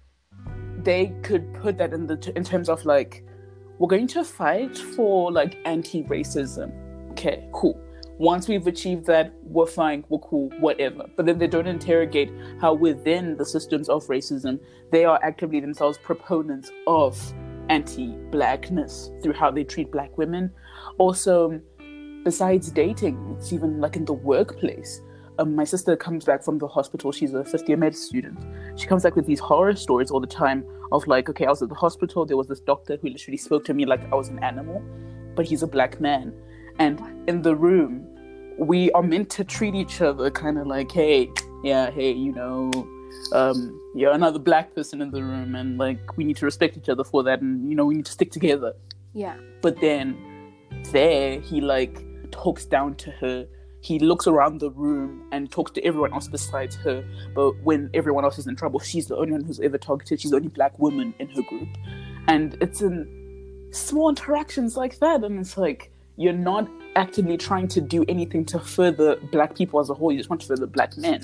they 0.83 1.13
could 1.23 1.53
put 1.53 1.77
that 1.77 1.93
in 1.93 2.07
the 2.07 2.33
in 2.35 2.43
terms 2.43 2.69
of 2.69 2.85
like 2.85 3.23
we're 3.79 3.87
going 3.87 4.07
to 4.07 4.23
fight 4.23 4.77
for 4.77 5.31
like 5.31 5.57
anti-racism. 5.65 6.71
Okay, 7.11 7.47
cool. 7.53 7.79
Once 8.17 8.47
we've 8.47 8.65
achieved 8.67 9.05
that, 9.05 9.33
we're 9.43 9.65
fine, 9.65 10.05
we're 10.07 10.19
cool, 10.19 10.49
whatever. 10.61 11.05
But 11.17 11.25
then 11.25 11.37
they 11.37 11.47
don't 11.47 11.67
interrogate 11.67 12.31
how 12.61 12.73
within 12.73 13.35
the 13.35 13.45
systems 13.45 13.89
of 13.89 14.05
racism, 14.07 14.59
they 14.91 15.03
are 15.03 15.19
actively 15.21 15.59
themselves 15.59 15.97
proponents 15.97 16.71
of 16.87 17.19
anti-blackness 17.67 19.11
through 19.21 19.33
how 19.33 19.51
they 19.51 19.65
treat 19.65 19.91
black 19.91 20.17
women. 20.17 20.49
Also, 20.97 21.59
besides 22.23 22.71
dating, 22.71 23.35
it's 23.37 23.51
even 23.51 23.81
like 23.81 23.97
in 23.97 24.05
the 24.05 24.13
workplace. 24.13 25.01
Um, 25.37 25.55
my 25.55 25.63
sister 25.65 25.95
comes 25.95 26.25
back 26.25 26.43
from 26.43 26.59
the 26.59 26.67
hospital. 26.67 27.11
She's 27.11 27.33
a 27.33 27.43
fifth 27.43 27.67
year 27.67 27.77
med 27.77 27.95
student. 27.95 28.39
She 28.75 28.87
comes 28.87 29.03
back 29.03 29.15
with 29.15 29.25
these 29.25 29.39
horror 29.39 29.75
stories 29.75 30.11
all 30.11 30.19
the 30.19 30.27
time 30.27 30.65
of 30.91 31.05
like, 31.07 31.29
okay, 31.29 31.45
I 31.45 31.49
was 31.49 31.61
at 31.61 31.69
the 31.69 31.75
hospital. 31.75 32.25
There 32.25 32.37
was 32.37 32.47
this 32.47 32.59
doctor 32.59 32.97
who 33.01 33.09
literally 33.09 33.37
spoke 33.37 33.65
to 33.65 33.73
me 33.73 33.85
like 33.85 34.01
I 34.11 34.15
was 34.15 34.29
an 34.29 34.39
animal, 34.43 34.81
but 35.35 35.45
he's 35.45 35.63
a 35.63 35.67
black 35.67 35.99
man. 35.99 36.33
And 36.79 37.01
in 37.27 37.41
the 37.41 37.55
room, 37.55 38.05
we 38.57 38.91
are 38.91 39.03
meant 39.03 39.29
to 39.31 39.43
treat 39.43 39.75
each 39.75 40.01
other 40.01 40.31
kind 40.31 40.57
of 40.57 40.67
like, 40.67 40.91
hey, 40.91 41.29
yeah, 41.63 41.91
hey, 41.91 42.11
you 42.11 42.31
know, 42.31 42.71
um, 43.33 43.81
you're 43.95 44.11
another 44.11 44.39
black 44.39 44.73
person 44.75 45.01
in 45.01 45.11
the 45.11 45.23
room, 45.23 45.55
and 45.55 45.77
like 45.77 46.17
we 46.17 46.23
need 46.23 46.37
to 46.37 46.45
respect 46.45 46.77
each 46.77 46.89
other 46.89 47.03
for 47.03 47.23
that, 47.23 47.41
and 47.41 47.69
you 47.69 47.75
know, 47.75 47.85
we 47.85 47.95
need 47.95 48.05
to 48.05 48.11
stick 48.11 48.31
together. 48.31 48.73
Yeah. 49.13 49.37
But 49.61 49.79
then 49.81 50.17
there, 50.91 51.39
he 51.39 51.61
like 51.61 52.03
talks 52.31 52.65
down 52.65 52.95
to 52.95 53.11
her. 53.11 53.47
He 53.85 53.99
looks 53.99 54.25
around 54.25 54.61
the 54.61 54.71
room 54.71 55.27
and 55.31 55.51
talks 55.51 55.69
to 55.73 55.85
everyone 55.85 56.11
else 56.11 56.27
besides 56.27 56.75
her. 56.77 57.05
But 57.35 57.51
when 57.63 57.91
everyone 57.93 58.23
else 58.23 58.39
is 58.39 58.47
in 58.47 58.55
trouble, 58.55 58.79
she's 58.79 59.05
the 59.05 59.15
only 59.15 59.33
one 59.33 59.43
who's 59.43 59.59
ever 59.59 59.77
targeted. 59.77 60.19
She's 60.19 60.31
the 60.31 60.37
only 60.37 60.47
black 60.47 60.79
woman 60.79 61.13
in 61.19 61.29
her 61.29 61.43
group. 61.43 61.69
And 62.27 62.57
it's 62.61 62.81
in 62.81 63.69
small 63.69 64.09
interactions 64.09 64.75
like 64.75 64.97
that. 65.01 65.23
And 65.23 65.39
it's 65.39 65.55
like, 65.55 65.91
you're 66.15 66.33
not 66.33 66.67
actively 66.95 67.37
trying 67.37 67.67
to 67.67 67.79
do 67.79 68.03
anything 68.07 68.43
to 68.45 68.59
further 68.59 69.17
black 69.31 69.53
people 69.53 69.79
as 69.79 69.91
a 69.91 69.93
whole. 69.93 70.11
You 70.11 70.17
just 70.17 70.31
want 70.31 70.41
to 70.41 70.47
further 70.47 70.65
black 70.65 70.97
men. 70.97 71.23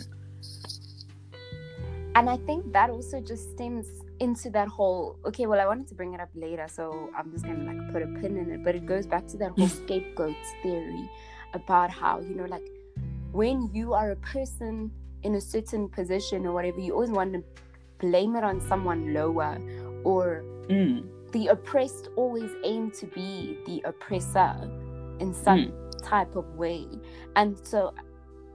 And 2.14 2.30
I 2.30 2.38
think 2.46 2.72
that 2.74 2.92
also 2.92 3.22
just 3.22 3.54
stems 3.54 3.88
into 4.20 4.52
that 4.52 4.68
whole 4.68 5.18
okay, 5.26 5.48
well 5.48 5.60
I 5.60 5.66
wanted 5.66 5.88
to 5.88 5.96
bring 5.96 6.14
it 6.14 6.20
up 6.20 6.30
later, 6.36 6.68
so 6.70 7.10
I'm 7.18 7.32
just 7.32 7.44
gonna 7.44 7.64
like 7.64 7.92
put 7.92 8.04
a 8.04 8.06
pin 8.06 8.38
in 8.38 8.52
it, 8.52 8.64
but 8.64 8.76
it 8.76 8.86
goes 8.86 9.08
back 9.08 9.26
to 9.30 9.38
that 9.38 9.52
whole 9.58 9.68
scapegoat 9.82 10.36
theory 10.62 11.10
about 11.54 11.90
how, 11.90 12.20
you 12.20 12.36
know, 12.36 12.46
like 12.46 12.68
when 13.32 13.70
you 13.74 13.94
are 13.94 14.12
a 14.12 14.16
person 14.18 14.92
in 15.24 15.36
a 15.36 15.42
certain 15.42 15.88
position 15.90 16.46
or 16.46 16.52
whatever, 16.54 16.80
you 16.80 16.94
always 16.94 17.12
want 17.12 17.34
to 17.34 17.44
blame 18.00 18.36
it 18.36 18.44
on 18.44 18.60
someone 18.62 19.14
lower 19.14 19.58
or 20.04 20.44
Mm. 20.70 21.04
the 21.32 21.48
oppressed 21.48 22.10
always 22.16 22.50
aim 22.64 22.92
to 22.92 23.06
be 23.08 23.58
the 23.66 23.82
oppressor 23.86 24.56
in 25.20 25.34
some 25.34 25.74
type 26.02 26.36
of 26.36 26.46
way. 26.56 26.88
And 27.36 27.58
so 27.64 27.94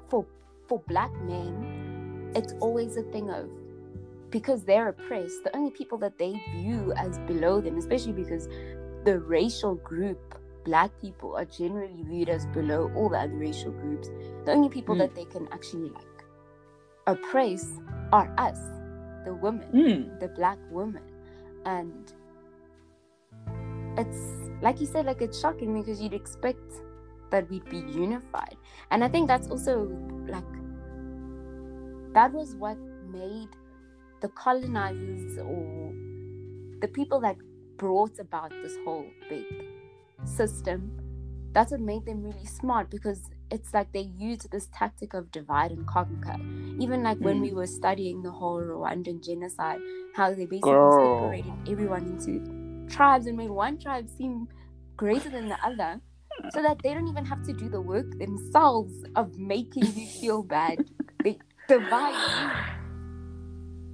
for 0.08 0.24
for 0.68 0.80
black 0.88 1.12
men, 1.22 2.32
it's 2.34 2.54
always 2.60 2.96
a 2.96 3.02
thing 3.12 3.30
of 3.30 3.48
because 4.30 4.64
they're 4.64 4.88
oppressed, 4.88 5.44
the 5.44 5.54
only 5.56 5.70
people 5.70 5.98
that 5.98 6.18
they 6.18 6.32
view 6.56 6.92
as 6.96 7.18
below 7.20 7.60
them, 7.60 7.76
especially 7.78 8.12
because 8.12 8.48
the 9.04 9.18
racial 9.20 9.76
group 9.76 10.38
black 10.66 10.90
people 11.00 11.34
are 11.36 11.46
generally 11.46 12.02
viewed 12.10 12.28
as 12.28 12.44
below 12.58 12.90
all 12.94 13.08
the 13.08 13.18
other 13.18 13.36
racial 13.36 13.72
groups. 13.72 14.08
The 14.44 14.52
only 14.52 14.68
people 14.68 14.94
Mm. 14.94 14.98
that 14.98 15.14
they 15.14 15.24
can 15.24 15.48
actually 15.52 15.90
like 15.90 16.24
oppress 17.06 17.64
are 18.12 18.28
us, 18.36 18.58
the 19.24 19.34
women 19.34 19.68
Mm. 19.72 20.20
the 20.20 20.28
black 20.28 20.58
woman 20.70 21.02
and 21.64 22.12
it's 23.98 24.22
like 24.62 24.80
you 24.80 24.86
said 24.86 25.06
like 25.06 25.20
it's 25.22 25.40
shocking 25.40 25.74
because 25.78 26.00
you'd 26.00 26.12
expect 26.14 26.70
that 27.30 27.48
we'd 27.50 27.64
be 27.68 27.78
unified 27.78 28.56
and 28.90 29.02
i 29.02 29.08
think 29.08 29.26
that's 29.26 29.48
also 29.48 29.74
like 30.28 30.44
that 32.14 32.32
was 32.32 32.54
what 32.56 32.78
made 33.10 33.48
the 34.20 34.28
colonizers 34.28 35.38
or 35.38 35.92
the 36.80 36.88
people 36.88 37.20
that 37.20 37.36
brought 37.76 38.18
about 38.20 38.50
this 38.62 38.76
whole 38.84 39.06
big 39.28 39.44
system 40.26 40.90
that's 41.52 41.70
what 41.70 41.80
made 41.80 42.04
them 42.04 42.22
really 42.22 42.44
smart 42.44 42.90
because 42.90 43.30
it's 43.50 43.72
like 43.72 43.90
they 43.92 44.00
used 44.00 44.50
this 44.50 44.68
tactic 44.74 45.14
of 45.14 45.30
divide 45.30 45.70
and 45.70 45.86
conquer 45.86 46.36
even 46.78 47.02
like 47.02 47.18
when 47.20 47.38
Mm. 47.38 47.42
we 47.42 47.52
were 47.54 47.66
studying 47.66 48.22
the 48.22 48.30
whole 48.30 48.60
Rwandan 48.60 49.24
genocide, 49.24 49.80
how 50.14 50.34
they 50.34 50.44
basically 50.44 50.72
Girl. 50.72 51.18
separated 51.18 51.52
everyone 51.72 52.02
into 52.04 52.86
tribes 52.90 53.26
and 53.26 53.36
made 53.38 53.48
one 53.50 53.78
tribe 53.78 54.08
seem 54.10 54.46
greater 54.96 55.30
than 55.30 55.48
the 55.48 55.56
other, 55.64 56.00
so 56.52 56.60
that 56.62 56.82
they 56.82 56.92
don't 56.92 57.08
even 57.08 57.24
have 57.24 57.42
to 57.44 57.54
do 57.54 57.70
the 57.70 57.80
work 57.80 58.18
themselves 58.18 58.92
of 59.14 59.38
making 59.38 59.84
you 59.86 60.06
feel 60.20 60.42
bad. 60.42 60.78
They 61.24 61.38
divide 61.68 62.14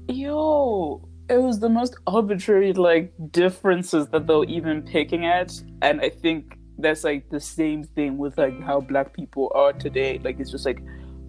you. 0.08 0.16
Yo, 0.16 1.08
it 1.28 1.38
was 1.38 1.60
the 1.60 1.68
most 1.68 1.96
arbitrary 2.06 2.72
like 2.72 3.12
differences 3.30 4.08
that 4.08 4.26
they 4.26 4.34
were 4.34 4.44
even 4.46 4.82
picking 4.82 5.26
at, 5.26 5.52
and 5.80 6.00
I 6.00 6.10
think 6.10 6.58
that's 6.78 7.04
like 7.04 7.28
the 7.30 7.40
same 7.40 7.84
thing 7.84 8.18
with 8.18 8.38
like 8.38 8.60
how 8.62 8.80
black 8.80 9.12
people 9.12 9.50
are 9.54 9.72
today. 9.72 10.20
Like 10.22 10.40
it's 10.40 10.50
just 10.50 10.66
like 10.66 10.82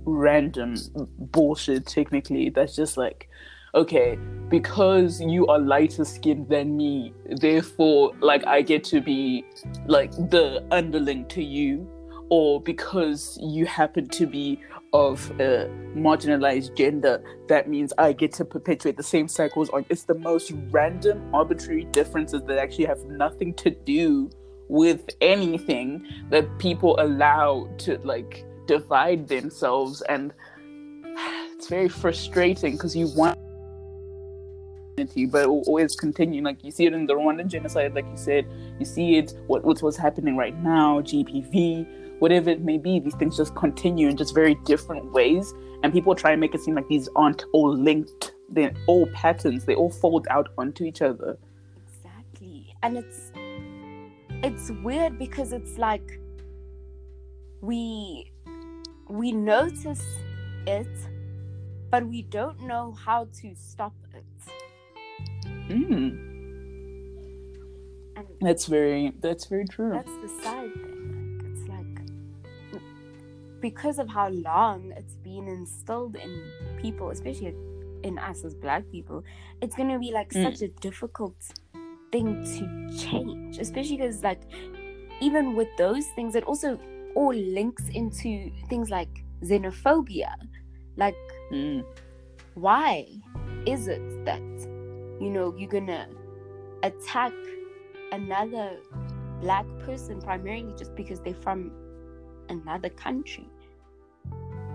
random 0.06 0.76
bullshit. 1.18 1.86
Technically, 1.86 2.50
that's 2.50 2.76
just 2.76 2.98
like 2.98 3.30
okay 3.76 4.20
because 4.50 5.20
you 5.20 5.48
are 5.48 5.58
lighter 5.58 6.06
skinned 6.06 6.48
than 6.48 6.78
me 6.78 7.12
therefore 7.42 8.12
like 8.20 8.46
i 8.46 8.62
get 8.62 8.84
to 8.84 9.02
be 9.02 9.44
like 9.88 10.12
the 10.30 10.64
underling 10.70 11.26
to 11.28 11.44
you 11.44 11.90
or 12.30 12.62
because 12.62 13.38
you 13.42 13.66
happen 13.66 14.08
to 14.08 14.28
be 14.28 14.62
of 14.94 15.30
a 15.40 15.68
marginalized 15.96 16.76
gender 16.76 17.24
that 17.48 17.68
means 17.68 17.92
i 17.98 18.14
get 18.14 18.32
to 18.32 18.46
perpetuate 18.46 18.96
the 18.96 19.04
same 19.04 19.28
cycles 19.28 19.70
on 19.72 19.86
it's 19.90 20.04
the 20.04 20.16
most 20.16 20.54
random 20.70 21.22
arbitrary 21.34 21.86
differences 21.86 22.42
that 22.44 22.58
actually 22.58 22.86
have 22.86 23.04
nothing 23.06 23.54
to 23.54 23.72
do 23.72 24.30
with 24.70 25.10
anything 25.22 26.06
that 26.30 26.46
people 26.60 26.96
allow 27.00 27.68
to 27.78 27.98
like 28.04 28.46
divide 28.68 29.28
themselves 29.28 30.02
and 30.04 30.34
it's 31.56 31.68
very 31.68 31.90
frustrating 31.90 32.74
because 32.74 32.96
you 32.96 33.08
want 33.16 33.38
but 34.96 35.10
it 35.16 35.32
will 35.32 35.64
always 35.66 35.96
continue. 35.96 36.44
Like 36.44 36.64
you 36.64 36.72
see 36.72 36.86
it 36.86 36.94
in 36.94 37.06
the 37.06 37.14
Rwandan 37.14 37.48
genocide, 37.48 37.96
like 37.96 38.06
you 38.06 38.18
said, 38.18 38.46
you 38.80 38.86
see 38.86 39.18
it 39.18 39.34
what 39.48 39.64
what's 39.64 39.82
what's 39.82 39.98
happening 39.98 40.38
right 40.38 40.58
now, 40.62 41.02
GBV, 41.02 41.88
whatever 42.20 42.50
it 42.50 42.62
may 42.62 42.78
be. 42.78 43.00
These 43.00 43.16
things 43.16 43.38
just 43.38 43.56
continue 43.56 44.08
in 44.08 44.18
just 44.18 44.34
very 44.34 44.56
different 44.66 45.12
ways, 45.12 45.54
and 45.84 45.92
people 45.94 46.16
try 46.16 46.32
and 46.32 46.42
make 46.42 46.54
it 46.56 46.62
seem 46.62 46.76
like 46.76 46.88
these 46.88 47.10
aren't 47.16 47.44
all 47.54 47.74
linked. 47.76 48.34
They're 48.50 48.74
all 48.88 49.08
patterns. 49.08 49.66
They 49.66 49.76
all 49.76 49.90
fold 49.90 50.28
out 50.30 50.50
onto 50.58 50.84
each 50.84 51.02
other. 51.02 51.38
Exactly, 51.88 52.74
and 52.84 52.98
it's 52.98 53.32
it's 54.44 54.72
weird 54.84 55.18
because 55.18 55.54
it's 55.54 55.78
like 55.78 56.20
we 57.62 58.30
we 59.10 59.32
notice 59.32 60.04
it 60.68 60.88
but 61.90 62.06
we 62.08 62.24
don't 62.24 62.60
know 62.62 62.92
how 62.92 63.28
to 63.42 63.54
stop 63.56 63.94
it 64.14 64.24
Mm. 65.70 66.18
and 68.18 68.28
That's 68.42 68.66
very 68.66 69.14
that's 69.22 69.46
very 69.46 69.66
true. 69.66 69.92
that's 69.94 70.12
the 70.22 70.28
sad 70.44 70.74
thing 70.74 70.82
like, 70.84 70.84
it's 70.84 70.84
like 70.84 70.93
because 73.64 73.98
of 74.04 74.08
how 74.10 74.28
long 74.30 74.92
it's 75.00 75.16
been 75.28 75.48
instilled 75.48 76.16
in 76.18 76.32
people 76.82 77.10
especially 77.12 77.56
in 78.04 78.20
us 78.30 78.44
as 78.48 78.54
black 78.66 78.84
people 78.92 79.24
it's 79.62 79.76
going 79.80 79.90
to 79.90 79.98
be 80.06 80.12
like 80.12 80.30
Mm. 80.34 80.44
such 80.48 80.62
a 80.62 80.68
difficult 80.88 81.40
thing 82.12 82.28
to 82.56 82.64
change 83.04 83.58
especially 83.66 83.98
because 83.98 84.22
like 84.30 84.42
even 85.28 85.56
with 85.56 85.70
those 85.78 86.06
things 86.16 86.36
it 86.36 86.44
also 86.44 86.78
all 87.16 87.34
links 87.60 87.86
into 88.02 88.52
things 88.70 88.90
like 88.90 89.14
xenophobia 89.42 90.32
like 90.98 91.16
Mm. 91.52 91.84
why 92.56 93.08
is 93.66 93.88
it 93.88 94.04
that 94.26 94.42
you 95.24 95.30
know 95.36 95.48
you're 95.58 95.70
gonna 95.78 96.04
attack 96.90 97.32
another 98.12 98.68
black 99.42 99.66
person 99.86 100.22
primarily 100.22 100.74
just 100.82 100.94
because 100.96 101.20
they're 101.22 101.42
from 101.48 101.72
another 102.50 102.90
country 102.90 103.48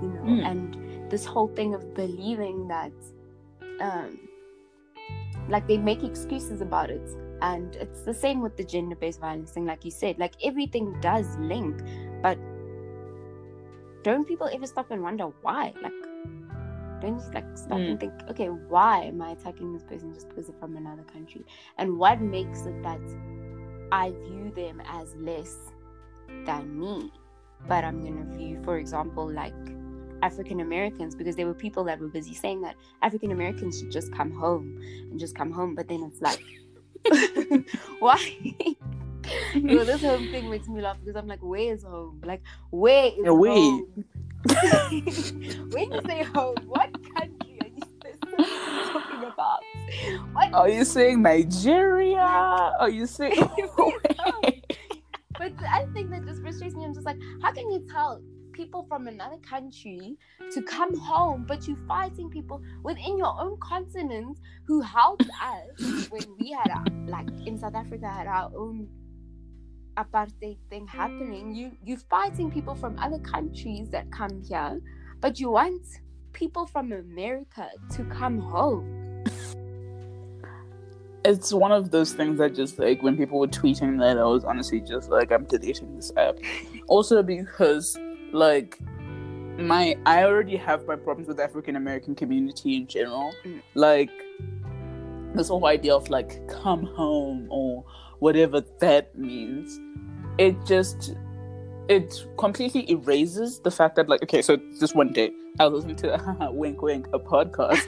you 0.02 0.08
know 0.08 0.22
Mm. 0.22 0.46
and 0.50 1.10
this 1.10 1.24
whole 1.24 1.48
thing 1.48 1.74
of 1.74 1.94
believing 1.94 2.68
that 2.68 2.92
um 3.80 4.18
like 5.48 5.66
they 5.66 5.78
make 5.78 6.02
excuses 6.04 6.60
about 6.60 6.90
it. 6.90 7.08
And 7.40 7.76
it's 7.76 8.02
the 8.02 8.12
same 8.12 8.42
with 8.42 8.56
the 8.56 8.64
gender-based 8.64 9.20
violence 9.20 9.52
thing 9.52 9.64
like 9.64 9.84
you 9.84 9.90
said 9.92 10.18
like 10.18 10.34
everything 10.44 11.00
does 11.00 11.36
link 11.38 11.80
but 12.20 12.36
don't 14.02 14.26
people 14.26 14.48
ever 14.52 14.66
stop 14.66 14.90
and 14.90 15.02
wonder 15.02 15.26
why? 15.42 15.72
Like 15.82 15.92
don't 17.00 17.18
you 17.20 17.30
like 17.32 17.46
stop 17.56 17.78
and 17.78 18.00
think 18.00 18.12
okay 18.28 18.48
why 18.48 19.04
am 19.04 19.22
i 19.22 19.30
attacking 19.30 19.72
this 19.72 19.84
person 19.84 20.12
just 20.12 20.28
because 20.28 20.48
they're 20.48 20.58
from 20.58 20.76
another 20.76 21.04
country? 21.04 21.44
And 21.78 21.96
what 21.96 22.20
makes 22.20 22.62
it 22.66 22.82
that 22.82 23.00
i 23.92 24.10
view 24.10 24.52
them 24.54 24.82
as 24.84 25.14
less 25.16 25.56
than 26.44 26.78
me 26.78 27.10
but 27.68 27.84
i'm 27.84 28.02
gonna 28.04 28.24
view 28.36 28.60
for 28.64 28.78
example 28.78 29.30
like 29.30 29.54
african 30.22 30.60
americans 30.60 31.14
because 31.14 31.36
there 31.36 31.46
were 31.46 31.54
people 31.54 31.84
that 31.84 31.98
were 32.00 32.08
busy 32.08 32.34
saying 32.34 32.60
that 32.60 32.74
african 33.02 33.30
americans 33.32 33.78
should 33.78 33.90
just 33.90 34.12
come 34.12 34.30
home 34.30 34.78
and 35.10 35.18
just 35.18 35.34
come 35.34 35.50
home 35.50 35.74
but 35.74 35.88
then 35.88 36.02
it's 36.02 36.20
like 36.20 36.42
why? 38.00 38.18
This 39.54 40.00
home 40.02 40.30
thing 40.30 40.50
makes 40.50 40.68
me 40.68 40.80
laugh 40.80 40.96
because 41.00 41.16
i'm 41.16 41.26
like 41.26 41.42
where 41.42 41.74
is 41.74 41.82
home? 41.82 42.20
Like 42.24 42.42
where 42.70 43.06
is 43.06 43.12
Yeah, 43.24 43.30
where? 43.30 43.52
home? 43.52 44.04
When 45.72 45.92
you 45.92 46.00
say 46.06 46.22
home 46.24 46.56
what 46.66 46.92
country 47.14 47.58
are 47.60 47.68
you 47.68 47.82
specifically 47.82 48.46
talking 48.92 49.24
about? 49.24 49.60
What 50.32 50.54
Are 50.54 50.68
you 50.68 50.84
saying 50.84 51.22
Nigeria? 51.22 52.20
Are 52.20 52.90
you 52.90 53.06
saying 53.06 53.36
But 55.38 55.52
I 55.68 55.86
think 55.92 56.10
that 56.10 56.24
just 56.26 56.42
frustrates 56.42 56.74
me. 56.74 56.84
I'm 56.84 56.94
just 56.94 57.06
like, 57.06 57.18
how 57.42 57.52
can 57.52 57.70
you 57.70 57.86
tell 57.90 58.20
people 58.58 58.84
from 58.88 59.06
another 59.06 59.38
country 59.38 60.18
to 60.50 60.60
mm. 60.60 60.66
come 60.66 60.98
home, 60.98 61.44
but 61.46 61.66
you're 61.68 61.84
fighting 61.86 62.28
people 62.28 62.60
within 62.82 63.16
your 63.16 63.40
own 63.40 63.56
continent 63.60 64.36
who 64.66 64.80
helped 64.80 65.22
us 65.42 66.10
when 66.10 66.24
we 66.38 66.50
had 66.50 66.68
our, 66.70 66.84
like 67.06 67.28
in 67.46 67.56
South 67.56 67.76
Africa 67.76 68.08
had 68.08 68.26
our 68.26 68.50
own 68.56 68.88
apartheid 69.96 70.58
thing 70.70 70.86
happening. 70.88 71.52
Mm. 71.52 71.56
You 71.56 71.72
you're 71.84 72.04
fighting 72.10 72.50
people 72.50 72.74
from 72.74 72.98
other 72.98 73.20
countries 73.20 73.88
that 73.90 74.10
come 74.10 74.42
here, 74.42 74.80
but 75.20 75.38
you 75.38 75.50
want 75.50 75.86
people 76.32 76.66
from 76.66 76.92
America 76.92 77.70
to 77.92 78.04
come 78.06 78.38
home. 78.38 79.24
it's 81.24 81.52
one 81.52 81.72
of 81.72 81.90
those 81.90 82.12
things 82.12 82.38
that 82.38 82.54
just 82.54 82.78
like 82.78 83.02
when 83.02 83.16
people 83.16 83.38
were 83.38 83.46
tweeting 83.46 83.98
that 84.00 84.18
I 84.18 84.24
was 84.24 84.44
honestly 84.44 84.80
just 84.80 85.10
like 85.10 85.30
I'm 85.30 85.44
deleting 85.44 85.94
this 85.94 86.10
app. 86.16 86.38
Also 86.88 87.22
because 87.22 87.98
like 88.32 88.78
my 89.58 89.96
I 90.06 90.24
already 90.24 90.56
have 90.56 90.86
my 90.86 90.96
problems 90.96 91.28
with 91.28 91.38
the 91.38 91.44
African 91.44 91.76
American 91.76 92.14
community 92.14 92.76
in 92.76 92.86
general. 92.86 93.32
Mm. 93.44 93.62
Like 93.74 94.10
this 95.34 95.48
whole 95.48 95.66
idea 95.66 95.94
of 95.94 96.08
like 96.10 96.46
come 96.48 96.84
home 96.84 97.48
or 97.50 97.84
whatever 98.18 98.62
that 98.80 99.16
means. 99.16 99.80
It 100.38 100.56
just 100.66 101.14
it 101.88 102.24
completely 102.36 102.90
erases 102.90 103.60
the 103.60 103.70
fact 103.70 103.96
that 103.96 104.08
like 104.08 104.22
okay 104.22 104.42
so 104.42 104.58
this 104.78 104.94
one 104.94 105.12
day 105.12 105.30
I 105.58 105.66
was 105.66 105.84
listening 105.84 105.96
to 105.96 106.48
wink 106.52 106.82
wink 106.82 107.08
a 107.12 107.18
podcast 107.18 107.82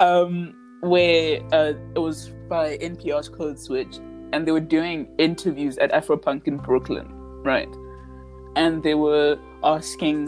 um 0.00 0.54
where 0.80 1.40
uh, 1.52 1.72
it 1.94 1.98
was 1.98 2.30
by 2.48 2.78
NPR's 2.78 3.28
Code 3.28 3.58
Switch, 3.58 3.98
and 4.32 4.46
they 4.46 4.52
were 4.52 4.60
doing 4.60 5.08
interviews 5.18 5.78
at 5.78 5.92
Afropunk 5.92 6.46
in 6.46 6.56
Brooklyn, 6.56 7.06
right? 7.48 7.74
And 8.54 8.82
they 8.82 8.94
were 8.94 9.38
asking 9.64 10.18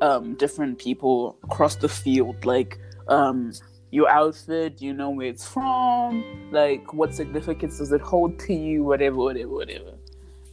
um, 0.00 0.34
different 0.36 0.78
people 0.78 1.36
across 1.42 1.74
the 1.76 1.88
field, 1.88 2.44
like, 2.44 2.78
um, 3.08 3.52
your 3.90 4.08
outfit, 4.08 4.80
you 4.80 4.92
know 4.92 5.10
where 5.10 5.26
it's 5.26 5.46
from? 5.46 6.22
Like, 6.52 6.92
what 6.92 7.14
significance 7.14 7.78
does 7.78 7.90
it 7.90 8.00
hold 8.00 8.38
to 8.40 8.54
you? 8.54 8.84
Whatever, 8.84 9.16
whatever, 9.16 9.50
whatever. 9.50 9.94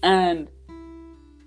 And 0.01 0.47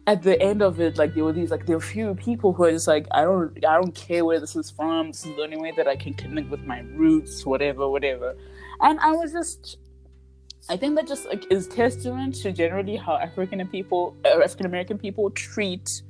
at 0.07 0.23
the 0.23 0.41
end 0.41 0.62
of 0.62 0.81
it, 0.81 0.97
like 0.97 1.14
there 1.14 1.25
were 1.25 1.33
these, 1.33 1.51
like 1.51 1.67
there 1.67 1.77
were 1.77 1.83
few 1.83 2.14
people 2.14 2.53
who 2.53 2.64
are 2.64 2.71
just 2.71 2.88
like, 2.88 3.07
I 3.11 3.23
don't, 3.23 3.57
I 3.64 3.75
don't 3.81 3.95
care 3.95 4.25
where 4.25 4.38
this 4.38 4.55
is 4.55 4.71
from. 4.71 5.09
This 5.09 5.25
is 5.25 5.35
the 5.37 5.43
only 5.43 5.57
way 5.57 5.73
that 5.77 5.88
I 5.88 5.97
can 5.97 6.14
connect 6.14 6.51
with 6.51 6.64
my 6.64 6.81
roots, 6.81 7.45
whatever, 7.47 7.88
whatever. 7.88 8.37
And 8.81 9.01
I 9.01 9.12
was 9.12 9.33
just, 9.33 9.79
I 10.70 10.76
think 10.76 10.96
that 10.96 11.07
just 11.09 11.26
like 11.26 11.50
is 11.50 11.66
testament 11.66 12.35
to 12.42 12.52
generally 12.52 12.96
how 12.96 13.16
African 13.16 13.66
people, 13.68 14.14
uh, 14.24 14.42
African 14.42 14.66
American 14.66 14.98
people 14.98 15.31
treat 15.31 16.02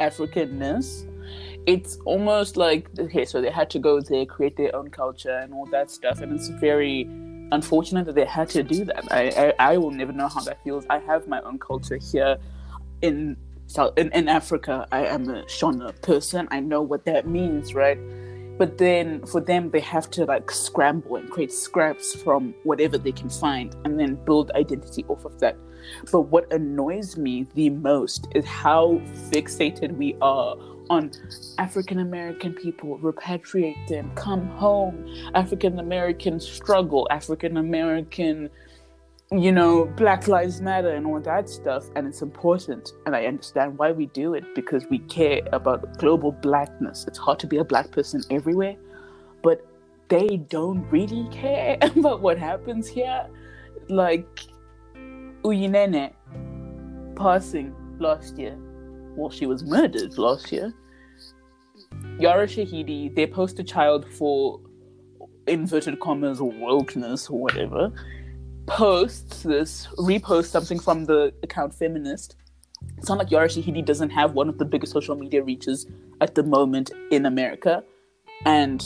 Africanness. 0.00 1.10
It's 1.66 1.98
almost 2.06 2.56
like 2.56 2.88
okay, 2.98 3.24
so 3.24 3.42
they 3.42 3.50
had 3.50 3.68
to 3.70 3.78
go 3.78 4.00
there, 4.00 4.24
create 4.24 4.56
their 4.56 4.74
own 4.74 4.90
culture 4.90 5.36
and 5.36 5.52
all 5.52 5.66
that 5.66 5.90
stuff, 5.90 6.20
and 6.20 6.32
it's 6.32 6.48
very 6.48 7.02
unfortunate 7.52 8.06
that 8.06 8.14
they 8.14 8.24
had 8.24 8.48
to 8.50 8.62
do 8.62 8.86
that. 8.86 9.12
I, 9.12 9.52
I, 9.58 9.72
I 9.72 9.76
will 9.76 9.90
never 9.90 10.12
know 10.12 10.28
how 10.28 10.40
that 10.40 10.62
feels. 10.64 10.86
I 10.88 10.98
have 11.00 11.28
my 11.28 11.40
own 11.42 11.58
culture 11.58 11.98
here 11.98 12.38
in 13.02 13.36
South 13.66 13.98
in, 13.98 14.10
in 14.12 14.28
Africa. 14.28 14.88
I 14.92 15.06
am 15.06 15.28
a 15.28 15.42
Shona 15.44 16.00
person. 16.00 16.48
I 16.50 16.60
know 16.60 16.80
what 16.80 17.04
that 17.04 17.28
means, 17.28 17.74
right? 17.74 17.98
But 18.56 18.78
then 18.78 19.24
for 19.26 19.40
them, 19.40 19.70
they 19.70 19.80
have 19.80 20.10
to 20.12 20.24
like 20.24 20.50
scramble 20.50 21.16
and 21.16 21.30
create 21.30 21.52
scraps 21.52 22.14
from 22.14 22.54
whatever 22.62 22.98
they 22.98 23.12
can 23.12 23.28
find 23.28 23.74
and 23.84 23.98
then 23.98 24.14
build 24.24 24.50
identity 24.54 25.04
off 25.08 25.24
of 25.24 25.38
that. 25.40 25.56
But 26.10 26.22
what 26.22 26.50
annoys 26.52 27.16
me 27.16 27.46
the 27.54 27.70
most 27.70 28.28
is 28.34 28.44
how 28.44 29.00
fixated 29.30 29.96
we 29.96 30.16
are 30.22 30.56
on 30.90 31.10
African 31.58 32.00
American 32.00 32.52
people, 32.52 32.98
repatriate 32.98 33.88
them, 33.88 34.10
come 34.14 34.46
home, 34.48 35.06
African 35.34 35.78
American 35.78 36.38
struggle, 36.40 37.08
African 37.10 37.56
American, 37.56 38.50
you 39.32 39.52
know, 39.52 39.86
Black 39.96 40.28
Lives 40.28 40.60
Matter 40.60 40.90
and 40.90 41.06
all 41.06 41.20
that 41.20 41.48
stuff. 41.48 41.84
And 41.96 42.06
it's 42.06 42.22
important. 42.22 42.92
And 43.06 43.16
I 43.16 43.26
understand 43.26 43.78
why 43.78 43.92
we 43.92 44.06
do 44.06 44.34
it 44.34 44.44
because 44.54 44.84
we 44.90 44.98
care 45.00 45.40
about 45.52 45.98
global 45.98 46.32
blackness. 46.32 47.06
It's 47.06 47.18
hard 47.18 47.38
to 47.40 47.46
be 47.46 47.58
a 47.58 47.64
black 47.64 47.90
person 47.90 48.22
everywhere, 48.30 48.76
but 49.42 49.66
they 50.08 50.36
don't 50.48 50.88
really 50.90 51.28
care 51.30 51.78
about 51.82 52.20
what 52.20 52.38
happens 52.38 52.86
here. 52.86 53.26
Like, 53.88 54.40
Uyinene 55.42 56.12
passing 57.16 57.74
last 57.98 58.38
year. 58.38 58.56
Well, 59.16 59.30
she 59.30 59.46
was 59.46 59.64
murdered 59.64 60.18
last 60.18 60.50
year. 60.50 60.72
Yara 62.18 62.46
Shahidi, 62.46 63.14
they 63.14 63.26
post 63.26 63.58
a 63.58 63.64
child 63.64 64.06
for 64.12 64.60
inverted 65.46 66.00
commas 66.00 66.40
wokeness 66.40 67.30
or 67.30 67.38
whatever, 67.38 67.92
posts 68.66 69.42
this, 69.42 69.86
reposts 69.98 70.46
something 70.46 70.78
from 70.78 71.04
the 71.04 71.32
account 71.42 71.74
feminist. 71.74 72.36
It's 72.98 73.08
not 73.08 73.18
like 73.18 73.30
Yara 73.30 73.48
Shahidi 73.48 73.84
doesn't 73.84 74.10
have 74.10 74.34
one 74.34 74.48
of 74.48 74.58
the 74.58 74.64
biggest 74.64 74.92
social 74.92 75.14
media 75.14 75.42
reaches 75.42 75.86
at 76.20 76.34
the 76.34 76.42
moment 76.42 76.90
in 77.10 77.26
America. 77.26 77.82
And 78.44 78.84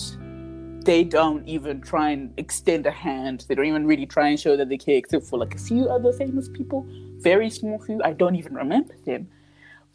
they 0.84 1.04
don't 1.04 1.46
even 1.46 1.80
try 1.80 2.10
and 2.10 2.32
extend 2.36 2.86
a 2.86 2.90
hand. 2.90 3.44
They 3.48 3.54
don't 3.54 3.66
even 3.66 3.86
really 3.86 4.06
try 4.06 4.28
and 4.28 4.38
show 4.38 4.56
that 4.56 4.68
they 4.68 4.78
care, 4.78 4.96
except 4.96 5.26
for 5.26 5.38
like 5.38 5.54
a 5.54 5.58
few 5.58 5.88
other 5.88 6.12
famous 6.12 6.48
people, 6.48 6.86
very 7.18 7.50
small 7.50 7.78
few. 7.80 8.00
I 8.02 8.12
don't 8.12 8.36
even 8.36 8.54
remember 8.54 8.94
them. 9.04 9.28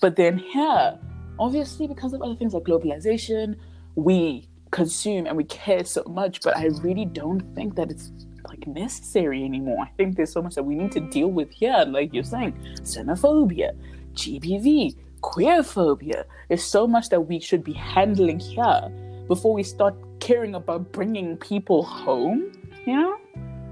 But 0.02 0.16
then 0.16 0.38
here, 0.38 1.00
obviously, 1.40 1.88
because 1.88 2.14
of 2.14 2.22
other 2.22 2.36
things 2.36 2.54
like 2.54 2.64
globalization, 2.64 3.56
we 3.96 4.48
consume 4.72 5.28
and 5.28 5.38
we 5.38 5.46
care 5.46 5.86
so 5.86 6.04
much. 6.08 6.42
But 6.42 6.58
I 6.58 6.68
really 6.82 7.06
don't 7.06 7.42
think 7.56 7.76
that 7.76 7.90
it's 7.90 8.12
like 8.48 8.68
necessary 8.68 9.44
anymore. 9.44 9.86
I 9.86 9.92
think 9.98 10.16
there's 10.16 10.32
so 10.32 10.42
much 10.42 10.56
that 10.56 10.64
we 10.64 10.76
need 10.76 10.92
to 10.94 11.00
deal 11.00 11.30
with 11.30 11.52
here, 11.52 11.86
like 11.88 12.14
you're 12.14 12.24
saying, 12.24 12.54
xenophobia, 12.82 13.76
GBV, 14.14 14.96
queerphobia. 15.22 16.26
There's 16.48 16.64
so 16.64 16.88
much 16.88 17.10
that 17.10 17.22
we 17.22 17.40
should 17.40 17.64
be 17.64 17.74
handling 17.74 18.40
here 18.40 18.92
before 19.28 19.54
we 19.54 19.64
start 19.64 19.96
caring 20.20 20.56
about 20.56 20.92
bringing 20.92 21.38
people 21.38 21.84
home. 21.84 22.52
You 22.86 22.96
know? 22.98 23.18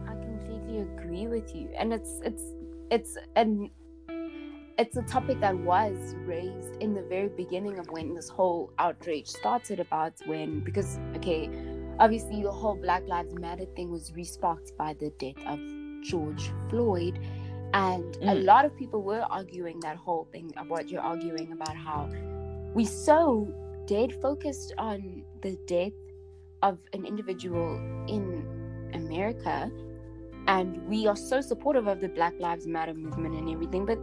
I 0.07 0.13
completely 0.13 0.79
agree 0.79 1.27
with 1.27 1.55
you, 1.55 1.69
and 1.77 1.93
it's 1.93 2.19
it's 2.23 2.43
it's 2.89 3.17
an 3.35 3.69
it's 4.77 4.97
a 4.97 5.03
topic 5.03 5.39
that 5.41 5.55
was 5.55 6.15
raised 6.25 6.81
in 6.81 6.93
the 6.93 7.03
very 7.03 7.27
beginning 7.27 7.77
of 7.77 7.87
when 7.91 8.15
this 8.15 8.29
whole 8.29 8.71
outrage 8.79 9.27
started 9.27 9.79
about 9.79 10.13
when 10.25 10.61
because 10.61 10.99
okay 11.15 11.49
obviously 12.01 12.41
the 12.41 12.51
whole 12.51 12.75
black 12.75 13.07
lives 13.07 13.33
matter 13.35 13.65
thing 13.75 13.91
was 13.91 14.11
resparked 14.11 14.75
by 14.75 14.93
the 14.99 15.09
death 15.19 15.37
of 15.47 15.59
george 16.03 16.51
floyd 16.69 17.19
and 17.73 18.15
mm. 18.15 18.31
a 18.31 18.35
lot 18.35 18.65
of 18.65 18.75
people 18.75 19.01
were 19.01 19.21
arguing 19.29 19.79
that 19.81 19.95
whole 19.95 20.27
thing 20.31 20.51
of 20.57 20.67
what 20.69 20.89
you're 20.89 21.01
arguing 21.01 21.51
about 21.51 21.75
how 21.75 22.09
we 22.73 22.83
so 22.83 23.47
dead 23.85 24.13
focused 24.21 24.73
on 24.77 25.23
the 25.41 25.57
death 25.67 25.93
of 26.63 26.77
an 26.93 27.05
individual 27.05 27.75
in 28.07 28.45
America 28.93 29.71
and 30.47 30.81
we 30.87 31.07
are 31.07 31.15
so 31.15 31.41
supportive 31.41 31.87
of 31.87 32.01
the 32.01 32.09
Black 32.09 32.33
Lives 32.39 32.65
Matter 32.67 32.93
movement 32.93 33.35
and 33.35 33.49
everything, 33.49 33.85
but 33.85 33.99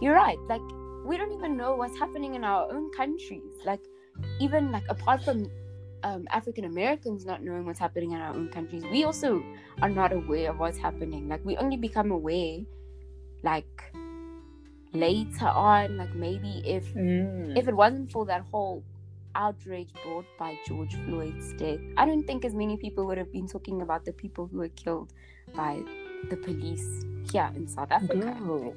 you're 0.00 0.14
right, 0.14 0.38
like 0.48 0.62
we 1.04 1.16
don't 1.16 1.32
even 1.32 1.56
know 1.56 1.74
what's 1.74 1.98
happening 1.98 2.34
in 2.34 2.44
our 2.44 2.70
own 2.72 2.90
countries. 2.92 3.54
Like 3.64 3.80
even 4.38 4.70
like 4.70 4.84
apart 4.88 5.24
from 5.24 5.50
um, 6.02 6.26
African 6.30 6.64
Americans 6.64 7.24
not 7.24 7.42
knowing 7.42 7.66
what's 7.66 7.78
happening 7.78 8.12
in 8.12 8.20
our 8.20 8.34
own 8.34 8.48
countries, 8.48 8.84
we 8.90 9.04
also 9.04 9.42
are 9.82 9.88
not 9.88 10.12
aware 10.12 10.50
of 10.50 10.58
what's 10.58 10.78
happening. 10.78 11.28
Like 11.28 11.44
we 11.44 11.56
only 11.56 11.76
become 11.76 12.10
aware 12.10 12.58
like 13.42 13.92
later 14.92 15.46
on, 15.46 15.96
like 15.96 16.14
maybe 16.14 16.62
if 16.64 16.92
mm. 16.94 17.56
if 17.56 17.68
it 17.68 17.74
wasn't 17.74 18.10
for 18.10 18.26
that 18.26 18.42
whole 18.50 18.82
outrage 19.34 19.90
brought 20.02 20.26
by 20.38 20.56
George 20.66 20.94
Floyd's 21.06 21.52
death, 21.54 21.78
I 21.96 22.06
don't 22.06 22.26
think 22.26 22.44
as 22.44 22.54
many 22.54 22.76
people 22.76 23.06
would 23.06 23.18
have 23.18 23.32
been 23.32 23.46
talking 23.46 23.82
about 23.82 24.04
the 24.04 24.12
people 24.12 24.48
who 24.50 24.58
were 24.58 24.68
killed 24.68 25.12
by 25.54 25.82
the 26.28 26.36
police 26.36 27.04
here 27.30 27.50
in 27.54 27.66
South 27.68 27.90
Africa. 27.90 28.36
No, 28.40 28.74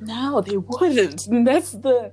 no 0.00 0.40
they 0.40 0.56
wouldn't. 0.56 1.26
And 1.26 1.46
that's 1.46 1.72
the 1.72 2.12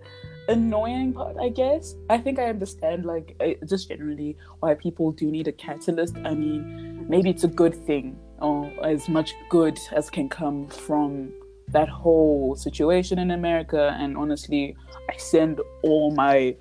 annoying 0.51 1.13
part, 1.13 1.37
I 1.41 1.49
guess. 1.49 1.95
I 2.09 2.17
think 2.17 2.39
I 2.39 2.45
understand, 2.45 3.05
like, 3.05 3.35
uh, 3.39 3.65
just 3.65 3.89
generally 3.89 4.37
why 4.59 4.75
people 4.75 5.11
do 5.11 5.31
need 5.31 5.47
a 5.47 5.51
catalyst. 5.51 6.15
I 6.23 6.33
mean, 6.33 7.05
maybe 7.09 7.29
it's 7.29 7.43
a 7.43 7.47
good 7.47 7.75
thing, 7.85 8.17
or 8.39 8.71
as 8.83 9.09
much 9.09 9.33
good 9.49 9.79
as 9.91 10.09
can 10.09 10.29
come 10.29 10.67
from 10.67 11.31
that 11.69 11.89
whole 11.89 12.55
situation 12.55 13.19
in 13.19 13.31
America. 13.31 13.95
And 13.99 14.17
honestly, 14.17 14.75
I 15.09 15.17
send 15.17 15.61
all 15.83 16.11
my 16.11 16.55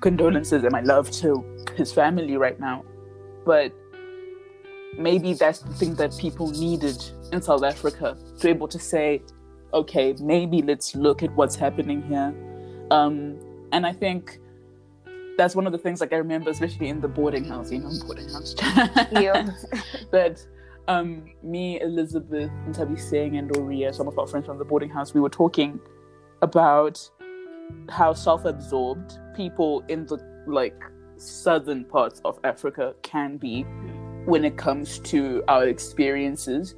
condolences 0.00 0.62
and 0.62 0.72
my 0.72 0.82
love 0.82 1.10
to 1.22 1.44
his 1.76 1.92
family 1.92 2.36
right 2.36 2.58
now. 2.60 2.84
But 3.46 3.72
maybe 4.98 5.32
that's 5.32 5.60
the 5.60 5.72
thing 5.72 5.94
that 5.94 6.16
people 6.18 6.50
needed 6.50 7.02
in 7.32 7.40
South 7.40 7.64
Africa 7.64 8.16
to 8.38 8.42
be 8.42 8.50
able 8.50 8.68
to 8.68 8.78
say, 8.78 9.22
okay, 9.72 10.14
maybe 10.20 10.60
let's 10.60 10.94
look 10.94 11.22
at 11.22 11.34
what's 11.34 11.56
happening 11.56 12.02
here. 12.02 12.34
Um, 12.92 13.38
and 13.72 13.86
I 13.86 13.92
think 13.92 14.38
that's 15.38 15.56
one 15.56 15.66
of 15.66 15.72
the 15.72 15.78
things 15.78 16.00
like 16.00 16.12
I 16.12 16.16
remember, 16.16 16.50
especially 16.50 16.88
in 16.88 17.00
the 17.00 17.08
boarding 17.08 17.44
house, 17.44 17.72
you 17.72 17.78
know, 17.78 17.90
boarding 18.04 18.28
house 18.28 18.54
yeah. 19.12 19.50
that 20.10 20.46
um, 20.88 21.24
me, 21.42 21.80
Elizabeth, 21.80 22.50
and 22.66 22.74
Tabi 22.74 22.96
Singh 22.96 23.38
and 23.38 23.50
Doria, 23.50 23.92
some 23.94 24.08
of 24.08 24.18
our 24.18 24.26
friends 24.26 24.46
from 24.46 24.58
the 24.58 24.64
boarding 24.64 24.90
house, 24.90 25.14
we 25.14 25.20
were 25.20 25.30
talking 25.30 25.80
about 26.42 27.08
how 27.88 28.12
self-absorbed 28.12 29.18
people 29.34 29.82
in 29.88 30.04
the 30.06 30.18
like 30.46 30.78
southern 31.16 31.84
parts 31.84 32.20
of 32.24 32.38
Africa 32.44 32.94
can 33.02 33.38
be 33.38 33.62
when 34.26 34.44
it 34.44 34.58
comes 34.58 34.98
to 34.98 35.42
our 35.48 35.66
experiences 35.66 36.74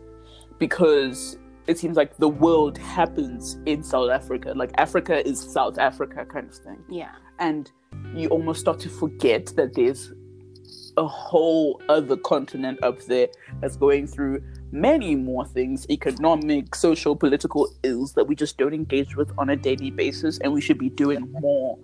because 0.59 1.39
it 1.67 1.79
seems 1.79 1.97
like 1.97 2.17
the 2.19 2.29
world 2.29 2.79
happens 2.79 3.59
in 3.67 3.83
South 3.83 4.11
Africa. 4.11 4.53
Like 4.55 4.71
Africa 4.77 5.27
is 5.27 5.41
South 5.41 5.79
Africa 5.79 6.25
kind 6.25 6.49
of 6.49 6.55
thing. 6.55 6.79
Yeah. 6.89 7.13
And 7.39 7.71
you 8.15 8.29
almost 8.29 8.61
start 8.61 8.79
to 8.81 8.89
forget 8.89 9.47
that 9.57 9.75
there's 9.75 10.13
a 10.97 11.07
whole 11.07 11.81
other 11.89 12.17
continent 12.17 12.79
up 12.83 13.01
there 13.07 13.29
that's 13.61 13.77
going 13.77 14.07
through 14.07 14.43
many 14.71 15.17
more 15.17 15.45
things 15.45 15.87
economic, 15.91 16.75
social, 16.75 17.17
political 17.17 17.69
ills 17.83 18.13
that 18.13 18.25
we 18.25 18.35
just 18.35 18.59
don't 18.59 18.75
engage 18.75 19.17
with 19.17 19.33
on 19.39 19.51
a 19.51 19.57
daily 19.57 19.91
basis. 19.91 20.39
And 20.39 20.53
we 20.53 20.61
should 20.61 20.79
be 20.79 20.91
doing 20.91 21.33
more 21.33 21.79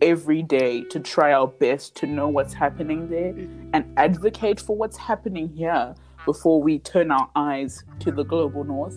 every 0.00 0.42
day 0.42 0.82
to 0.84 1.00
try 1.00 1.32
our 1.32 1.46
best 1.46 1.96
to 1.96 2.06
know 2.06 2.28
what's 2.28 2.52
happening 2.52 3.08
there 3.08 3.32
mm-hmm. 3.32 3.70
and 3.72 3.92
advocate 3.96 4.60
for 4.60 4.76
what's 4.76 4.96
happening 4.96 5.48
here 5.48 5.94
before 6.24 6.62
we 6.62 6.78
turn 6.78 7.10
our 7.10 7.30
eyes 7.36 7.84
to 8.00 8.10
the 8.10 8.24
global 8.24 8.64
north. 8.64 8.96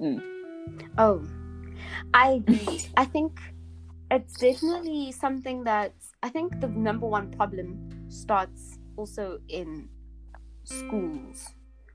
Mm. 0.00 0.22
Oh, 0.98 1.26
I 2.12 2.32
agree. 2.32 2.80
I 2.96 3.04
think 3.04 3.40
it's 4.10 4.38
definitely 4.38 5.12
something 5.12 5.64
that 5.64 5.94
I 6.22 6.28
think 6.28 6.60
the 6.60 6.68
number 6.68 7.06
one 7.06 7.30
problem 7.30 7.80
starts 8.08 8.78
also 8.96 9.40
in 9.48 9.88
schools 10.64 11.54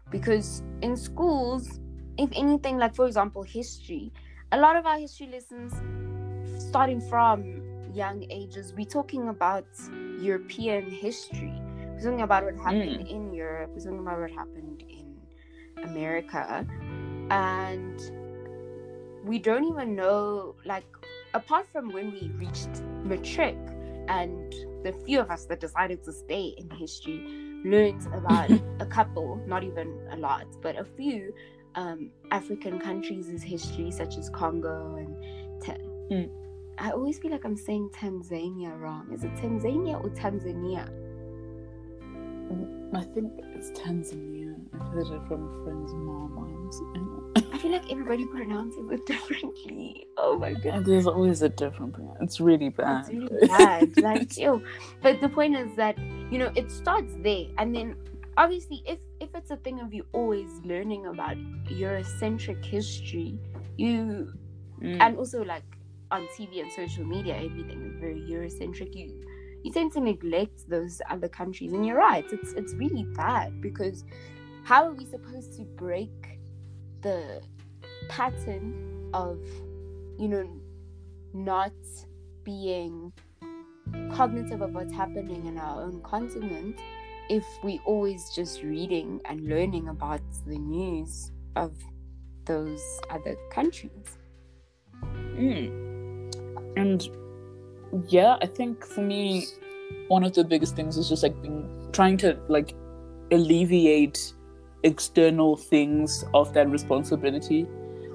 because 0.10 0.64
in 0.82 0.96
schools 0.96 1.80
if 2.18 2.30
anything 2.34 2.78
like 2.78 2.96
for 2.96 3.08
example 3.08 3.44
history 3.44 4.12
a 4.52 4.60
lot 4.60 4.76
of 4.76 4.86
our 4.86 5.00
history 5.00 5.28
lessons 5.28 5.74
starting 6.70 7.02
from 7.02 7.62
young 7.94 8.24
ages 8.30 8.74
we're 8.76 8.86
talking 8.86 9.30
about 9.30 9.66
european 10.22 10.90
history 10.90 11.54
we're 11.94 12.02
talking 12.02 12.22
about 12.22 12.44
what 12.44 12.56
happened 12.58 13.00
mm. 13.00 13.10
in 13.10 13.34
europe 13.34 13.70
we're 13.74 13.84
talking 13.84 14.00
about 14.00 14.20
what 14.20 14.32
happened 14.32 14.84
in 14.88 15.84
america 15.84 16.66
and 17.32 18.12
we 19.24 19.38
don't 19.38 19.66
even 19.66 19.96
know 19.96 20.56
like 20.66 20.86
apart 21.34 21.68
from 21.72 21.92
when 21.92 22.12
we 22.12 22.30
reached 22.38 22.82
matric 23.04 23.58
and 24.08 24.54
the 24.84 24.94
few 25.06 25.20
of 25.20 25.30
us 25.30 25.46
that 25.46 25.60
decided 25.60 26.04
to 26.04 26.12
stay 26.12 26.56
in 26.58 26.70
history 26.72 27.50
learned 27.64 28.06
about 28.14 28.50
a 28.80 28.86
couple, 28.86 29.42
not 29.46 29.64
even 29.64 30.00
a 30.12 30.18
lot, 30.18 30.46
but 30.62 30.78
a 30.78 30.84
few 30.84 31.34
um, 31.76 32.10
African 32.32 32.80
countries' 32.80 33.44
history, 33.44 33.92
such 33.92 34.18
as 34.18 34.30
Congo 34.30 34.96
and. 34.96 35.16
mm. 36.12 36.30
I 36.82 36.92
always 36.92 37.20
feel 37.20 37.32
like 37.32 37.44
I'm 37.44 37.58
saying 37.58 37.90
Tanzania 37.94 38.80
wrong. 38.80 39.10
Is 39.14 39.24
it 39.26 39.34
Tanzania 39.36 40.02
or 40.02 40.10
Tanzania? 40.12 40.88
I 42.94 43.04
think 43.14 43.34
it's 43.54 43.70
Tanzania. 43.72 44.56
I've 44.74 44.88
heard 44.94 45.08
it 45.08 45.28
from 45.28 45.48
a 45.48 45.64
friends' 45.64 45.94
mom 45.94 46.36
once. 46.36 47.46
I 47.54 47.58
feel 47.58 47.72
like 47.72 47.92
everybody 47.92 48.26
pronounces 48.26 48.90
it 48.90 49.06
differently. 49.06 50.08
Oh 50.18 50.38
my 50.40 50.54
god. 50.64 50.86
There's 50.86 51.06
always 51.06 51.42
a 51.42 51.50
different 51.50 51.94
pronoun. 51.94 52.16
It's 52.22 52.40
really 52.40 52.70
bad. 52.70 53.02
It's 53.02 53.10
really 53.10 53.48
bad. 53.48 53.98
like 53.98 54.38
ew. 54.38 54.64
But 55.02 55.22
the 55.22 55.30
point 55.30 55.56
is 55.56 55.76
that, 55.76 55.98
you 56.32 56.40
know, 56.40 56.52
it 56.56 56.72
starts 56.72 57.14
there 57.22 57.46
and 57.58 57.76
then 57.76 57.96
obviously 58.38 58.82
if 58.88 59.00
if 59.20 59.30
it's 59.36 59.52
a 59.52 59.58
thing 59.58 59.82
of 59.82 59.94
you 59.94 60.06
always 60.14 60.50
learning 60.64 61.08
about 61.08 61.38
Eurocentric 61.68 62.64
history, 62.64 63.38
you 63.78 64.34
mm. 64.82 64.98
and 65.02 65.18
also 65.18 65.44
like 65.44 65.64
on 66.12 66.28
TV 66.28 66.62
and 66.62 66.72
social 66.72 67.06
media, 67.06 67.36
everything 67.36 67.82
is 67.86 68.00
very 68.00 68.22
Eurocentric. 68.22 68.96
You 68.96 69.22
you 69.64 69.72
tend 69.74 69.92
to 69.94 70.00
neglect 70.00 70.70
those 70.70 71.02
other 71.10 71.28
countries, 71.28 71.74
and 71.74 71.86
you're 71.86 71.98
right. 71.98 72.26
It's 72.32 72.54
it's 72.54 72.74
really 72.74 73.04
bad 73.16 73.62
because 73.62 74.04
how 74.64 74.86
are 74.86 74.94
we 74.94 75.06
supposed 75.06 75.54
to 75.58 75.64
break 75.64 76.40
the 77.02 77.42
pattern 78.10 79.10
of 79.14 79.40
you 80.18 80.28
know 80.28 80.48
not 81.34 81.74
being 82.44 83.12
cognitive 84.12 84.62
of 84.62 84.74
what's 84.74 84.94
happening 84.94 85.46
in 85.46 85.58
our 85.58 85.84
own 85.84 86.02
continent 86.02 86.80
if 87.30 87.46
we 87.64 87.80
always 87.86 88.32
just 88.36 88.64
reading 88.64 89.22
and 89.26 89.48
learning 89.48 89.88
about 89.88 90.22
the 90.48 90.58
news 90.58 91.32
of 91.56 91.72
those 92.46 92.82
other 93.10 93.36
countries 93.52 94.18
mm. 95.04 95.89
And 96.76 97.10
yeah 98.08 98.38
i 98.42 98.46
think 98.46 98.86
for 98.86 99.02
me 99.02 99.46
one 100.08 100.24
of 100.24 100.34
the 100.34 100.44
biggest 100.44 100.76
things 100.76 100.98
is 100.98 101.10
just 101.10 101.24
like 101.24 101.40
being 101.42 101.68
trying 101.92 102.18
to 102.18 102.38
like 102.48 102.76
alleviate 103.32 104.34
external 104.84 105.58
things 105.58 106.24
of 106.34 106.54
that 106.54 106.70
responsibility. 106.70 107.66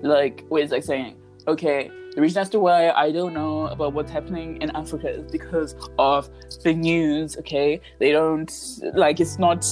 Like 0.02 0.44
where 0.48 0.62
it's 0.62 0.72
like 0.72 0.84
saying, 0.84 1.16
okay, 1.46 1.90
the 2.14 2.20
reason 2.20 2.42
as 2.42 2.50
to 2.50 2.60
why 2.60 2.90
I 2.90 3.10
don't 3.10 3.34
know 3.34 3.66
about 3.66 3.92
what's 3.92 4.10
happening 4.10 4.60
in 4.62 4.70
Africa 4.76 5.08
is 5.08 5.30
because 5.30 5.74
of 5.98 6.28
the 6.62 6.74
news, 6.74 7.36
okay? 7.38 7.80
They 7.98 8.12
don't 8.12 8.52
like 8.94 9.20
it's 9.20 9.38
not 9.38 9.66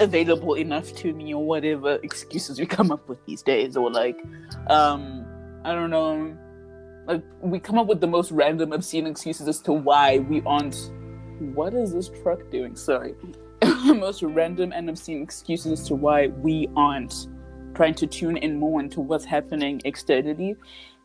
available 0.00 0.54
enough 0.54 0.94
to 0.96 1.12
me 1.12 1.32
or 1.32 1.44
whatever 1.44 1.96
excuses 2.02 2.58
we 2.58 2.66
come 2.66 2.90
up 2.90 3.08
with 3.08 3.24
these 3.24 3.42
days 3.42 3.76
or 3.76 3.90
like 3.90 4.18
um 4.68 5.24
I 5.64 5.74
don't 5.74 5.90
know 5.90 6.36
like 7.06 7.22
we 7.40 7.58
come 7.58 7.78
up 7.78 7.86
with 7.86 8.00
the 8.00 8.06
most 8.06 8.30
random 8.30 8.72
obscene 8.72 9.06
excuses 9.06 9.48
as 9.48 9.60
to 9.62 9.72
why 9.72 10.18
we 10.18 10.42
aren't 10.42 10.90
what 11.38 11.74
is 11.74 11.92
this 11.92 12.08
truck 12.22 12.50
doing? 12.50 12.76
Sorry. 12.76 13.14
The 13.86 13.94
most 13.94 14.22
random 14.22 14.72
and 14.72 14.88
obscene 14.90 15.22
excuses 15.22 15.80
as 15.80 15.88
to 15.88 15.94
why 15.94 16.28
we 16.28 16.68
aren't 16.76 17.28
trying 17.74 17.94
to 17.94 18.06
tune 18.06 18.36
in 18.38 18.58
more 18.58 18.80
into 18.80 19.00
what's 19.00 19.24
happening 19.24 19.80
externally. 19.84 20.56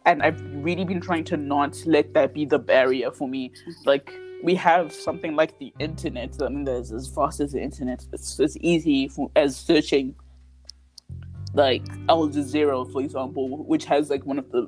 And 0.05 0.23
i've 0.23 0.41
really 0.55 0.83
been 0.83 0.99
trying 0.99 1.25
to 1.25 1.37
not 1.37 1.77
let 1.85 2.13
that 2.15 2.33
be 2.33 2.45
the 2.45 2.57
barrier 2.57 3.11
for 3.11 3.27
me. 3.27 3.51
Like 3.85 4.11
we 4.43 4.55
have 4.55 4.91
something 4.91 5.35
like 5.35 5.59
the 5.59 5.71
internet. 5.79 6.41
I 6.41 6.49
mean 6.49 6.63
there's 6.63 6.91
as 6.91 7.07
fast 7.07 7.39
as 7.39 7.51
the 7.51 7.61
internet. 7.61 8.05
It's 8.11 8.39
as 8.39 8.57
easy 8.57 9.07
for, 9.07 9.29
as 9.35 9.55
searching 9.55 10.15
like 11.53 11.85
al 12.07 12.29
jazeera 12.29 12.89
for 12.93 13.01
example 13.01 13.65
which 13.65 13.83
has 13.83 14.09
like 14.09 14.25
one 14.25 14.39
of 14.39 14.49
the 14.51 14.67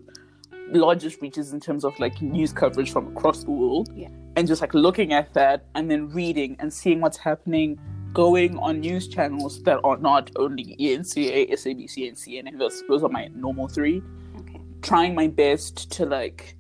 largest 0.74 1.22
reaches 1.22 1.54
in 1.54 1.60
terms 1.60 1.84
of 1.86 1.98
like 2.00 2.22
news 2.22 2.52
coverage 2.54 2.92
from 2.92 3.08
across 3.16 3.44
the 3.44 3.52
world 3.52 3.90
Yeah. 3.96 4.10
and 4.36 4.48
just 4.48 4.62
like 4.62 4.74
looking 4.74 5.14
at 5.14 5.34
that 5.34 5.66
and 5.76 5.90
then 5.90 6.10
reading 6.10 6.56
and 6.60 6.72
seeing 6.74 7.02
what's 7.02 7.18
happening 7.18 7.80
going 8.14 8.58
on 8.60 8.80
news 8.82 9.08
channels 9.08 9.62
that 9.64 9.80
are 9.84 9.98
not 9.98 10.30
only 10.36 10.76
ENCA, 10.80 11.52
SABC, 11.52 12.08
and 12.08 12.16
CNN. 12.18 12.60
Those, 12.60 12.84
those 12.88 13.04
are 13.04 13.10
my 13.10 13.28
normal 13.34 13.68
three. 13.68 14.04
Okay. 14.40 14.60
Trying 14.84 15.16
my 15.16 15.28
best 15.28 15.92
to 15.94 16.06
like 16.06 16.56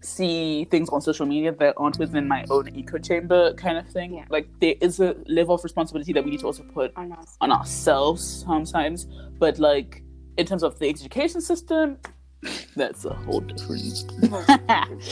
see 0.00 0.64
things 0.70 0.88
on 0.90 1.00
social 1.00 1.26
media 1.26 1.52
that 1.52 1.74
aren't 1.76 1.98
within 1.98 2.28
my 2.28 2.44
own 2.50 2.68
echo 2.76 2.98
chamber 2.98 3.54
kind 3.54 3.78
of 3.78 3.88
thing. 3.88 4.14
Yeah. 4.14 4.24
Like 4.28 4.48
there 4.60 4.74
is 4.80 5.00
a 5.00 5.14
level 5.26 5.54
of 5.54 5.64
responsibility 5.64 6.12
that 6.12 6.24
we 6.24 6.30
need 6.30 6.40
to 6.40 6.46
also 6.46 6.62
put 6.74 6.92
On 6.96 7.12
us. 7.12 7.36
on 7.40 7.50
ourselves 7.52 8.44
sometimes. 8.44 9.06
But 9.38 9.58
like 9.58 10.02
in 10.36 10.46
terms 10.46 10.62
of 10.62 10.78
the 10.78 10.88
education 10.88 11.40
system, 11.40 11.98
that's 12.76 13.04
a 13.04 13.14
whole 13.14 13.40
different 13.40 14.12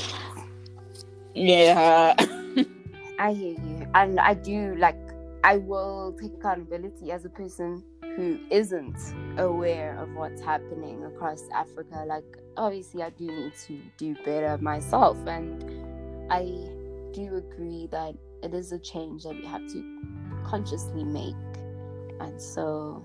Yeah. 1.35 2.15
I 3.19 3.33
hear 3.33 3.53
you. 3.53 3.87
And 3.95 4.21
I 4.21 4.35
do 4.35 4.75
like 4.77 4.99
I 5.43 5.59
will 5.59 6.17
take 6.21 6.33
accountability 6.35 7.13
as 7.13 7.25
a 7.25 7.29
person 7.29 7.83
who 8.17 8.39
isn't 8.51 8.97
aware 9.39 9.99
of 9.99 10.15
what's 10.15 10.41
happening 10.41 11.05
across 11.05 11.43
Africa. 11.53 12.05
Like 12.07 12.25
obviously 12.57 13.03
I 13.03 13.11
do 13.11 13.27
need 13.27 13.53
to 13.67 13.79
do 13.99 14.15
better 14.25 14.57
myself 14.59 15.19
and 15.27 15.63
I 16.31 16.45
do 17.13 17.37
agree 17.37 17.89
that 17.91 18.15
it 18.43 18.55
is 18.55 18.73
a 18.73 18.79
change 18.79 19.25
that 19.25 19.35
we 19.35 19.45
have 19.47 19.67
to 19.73 20.01
consciously 20.45 21.05
make. 21.05 21.35
And 22.21 22.41
so 22.41 23.05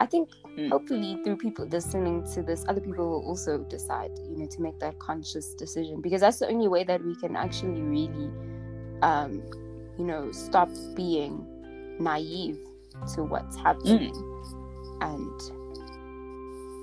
I 0.00 0.06
think 0.06 0.30
Mm. 0.56 0.70
hopefully 0.70 1.20
through 1.22 1.36
people 1.36 1.66
listening 1.66 2.24
to 2.34 2.42
this, 2.42 2.64
other 2.68 2.80
people 2.80 3.08
will 3.08 3.24
also 3.26 3.58
decide, 3.58 4.10
you 4.28 4.38
know, 4.38 4.46
to 4.46 4.62
make 4.62 4.78
that 4.80 4.98
conscious 4.98 5.54
decision 5.54 6.00
because 6.00 6.22
that's 6.22 6.38
the 6.38 6.48
only 6.48 6.68
way 6.68 6.84
that 6.84 7.04
we 7.04 7.14
can 7.14 7.36
actually 7.36 7.82
really, 7.82 8.30
um, 9.02 9.42
you 9.98 10.04
know, 10.04 10.32
stop 10.32 10.70
being 10.94 11.46
naive 12.00 12.58
to 13.14 13.22
what's 13.22 13.56
happening 13.56 14.14
and, 15.02 15.40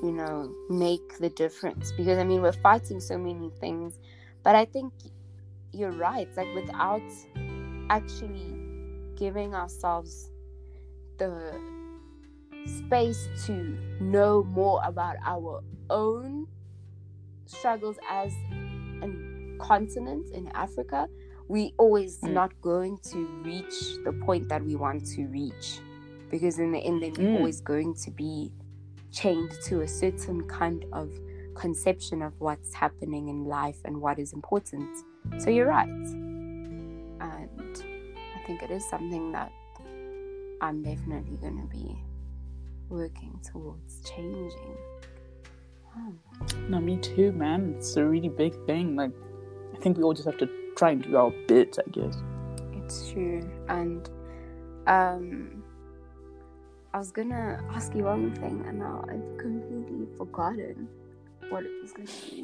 you 0.03 0.11
know, 0.11 0.53
make 0.69 1.17
the 1.17 1.29
difference. 1.29 1.91
Because 1.97 2.19
I 2.19 2.23
mean, 2.23 2.41
we're 2.41 2.51
fighting 2.53 2.99
so 2.99 3.17
many 3.17 3.49
things, 3.59 3.97
but 4.43 4.55
I 4.55 4.65
think 4.65 4.93
you're 5.73 5.91
right. 5.91 6.29
Like 6.37 6.53
without 6.53 7.01
actually 7.89 8.55
giving 9.15 9.55
ourselves 9.55 10.29
the 11.17 11.59
space 12.65 13.27
to 13.45 13.77
know 13.99 14.43
more 14.43 14.81
about 14.83 15.15
our 15.25 15.61
own 15.89 16.47
struggles 17.45 17.97
as 18.09 18.33
a 19.01 19.09
continent 19.59 20.27
in 20.33 20.47
Africa, 20.53 21.07
We're 21.49 21.71
always 21.77 22.19
Mm. 22.19 22.33
not 22.33 22.51
going 22.61 22.97
to 23.11 23.25
reach 23.45 24.03
the 24.03 24.11
point 24.25 24.49
that 24.49 24.61
we 24.65 24.75
want 24.75 25.05
to 25.15 25.27
reach. 25.27 25.79
Because 26.29 26.59
in 26.59 26.73
the 26.73 26.79
end, 26.79 27.01
then 27.01 27.13
we're 27.13 27.29
Mm. 27.31 27.37
always 27.37 27.61
going 27.61 27.93
to 28.03 28.11
be 28.11 28.51
chained 29.11 29.51
to 29.67 29.79
a 29.79 29.87
certain 29.87 30.43
kind 30.43 30.83
of 30.91 31.09
conception 31.55 32.21
of 32.21 32.33
what's 32.39 32.73
happening 32.73 33.29
in 33.29 33.45
life 33.45 33.79
and 33.85 34.01
what 34.01 34.19
is 34.19 34.33
important. 34.33 34.89
So 35.37 35.49
you're 35.49 35.69
right. 35.69 35.87
And 35.87 37.83
I 38.35 38.39
think 38.45 38.61
it 38.61 38.69
is 38.69 38.83
something 38.89 39.31
that 39.31 39.51
I'm 40.59 40.83
definitely 40.83 41.37
going 41.37 41.61
to 41.61 41.67
be 41.67 41.95
working 42.89 43.39
towards 43.43 44.01
changing. 44.09 44.77
No, 46.69 46.79
me 46.79 46.97
too, 46.97 47.31
man. 47.31 47.73
It's 47.77 47.97
a 47.97 48.05
really 48.05 48.29
big 48.29 48.53
thing. 48.65 48.95
Like 48.95 49.11
I 49.73 49.77
think 49.79 49.97
we 49.97 50.03
all 50.03 50.13
just 50.13 50.25
have 50.25 50.37
to 50.37 50.49
try 50.75 50.91
and 50.91 51.01
do 51.01 51.17
our 51.17 51.31
bit, 51.47 51.77
I 51.79 51.89
guess. 51.89 52.17
It's 52.73 53.09
true. 53.11 53.41
And 53.67 54.09
um 54.87 55.63
I 56.93 56.99
was 56.99 57.11
gonna 57.11 57.63
ask 57.71 57.93
you 57.95 58.03
one 58.03 58.33
thing 58.35 58.63
and 58.67 58.79
now 58.79 59.03
I've 59.09 59.37
completely 59.37 60.07
forgotten 60.17 60.87
what 61.49 61.63
it 61.63 61.71
was 61.81 61.91
gonna 61.93 62.07
be. 62.29 62.41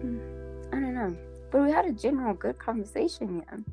Hmm, 0.00 0.18
I 0.72 0.80
don't 0.80 0.94
know. 0.94 1.16
But 1.50 1.62
we 1.62 1.70
had 1.70 1.86
a 1.86 1.92
general 1.92 2.34
good 2.34 2.58
conversation 2.58 3.42
here. 3.48 3.64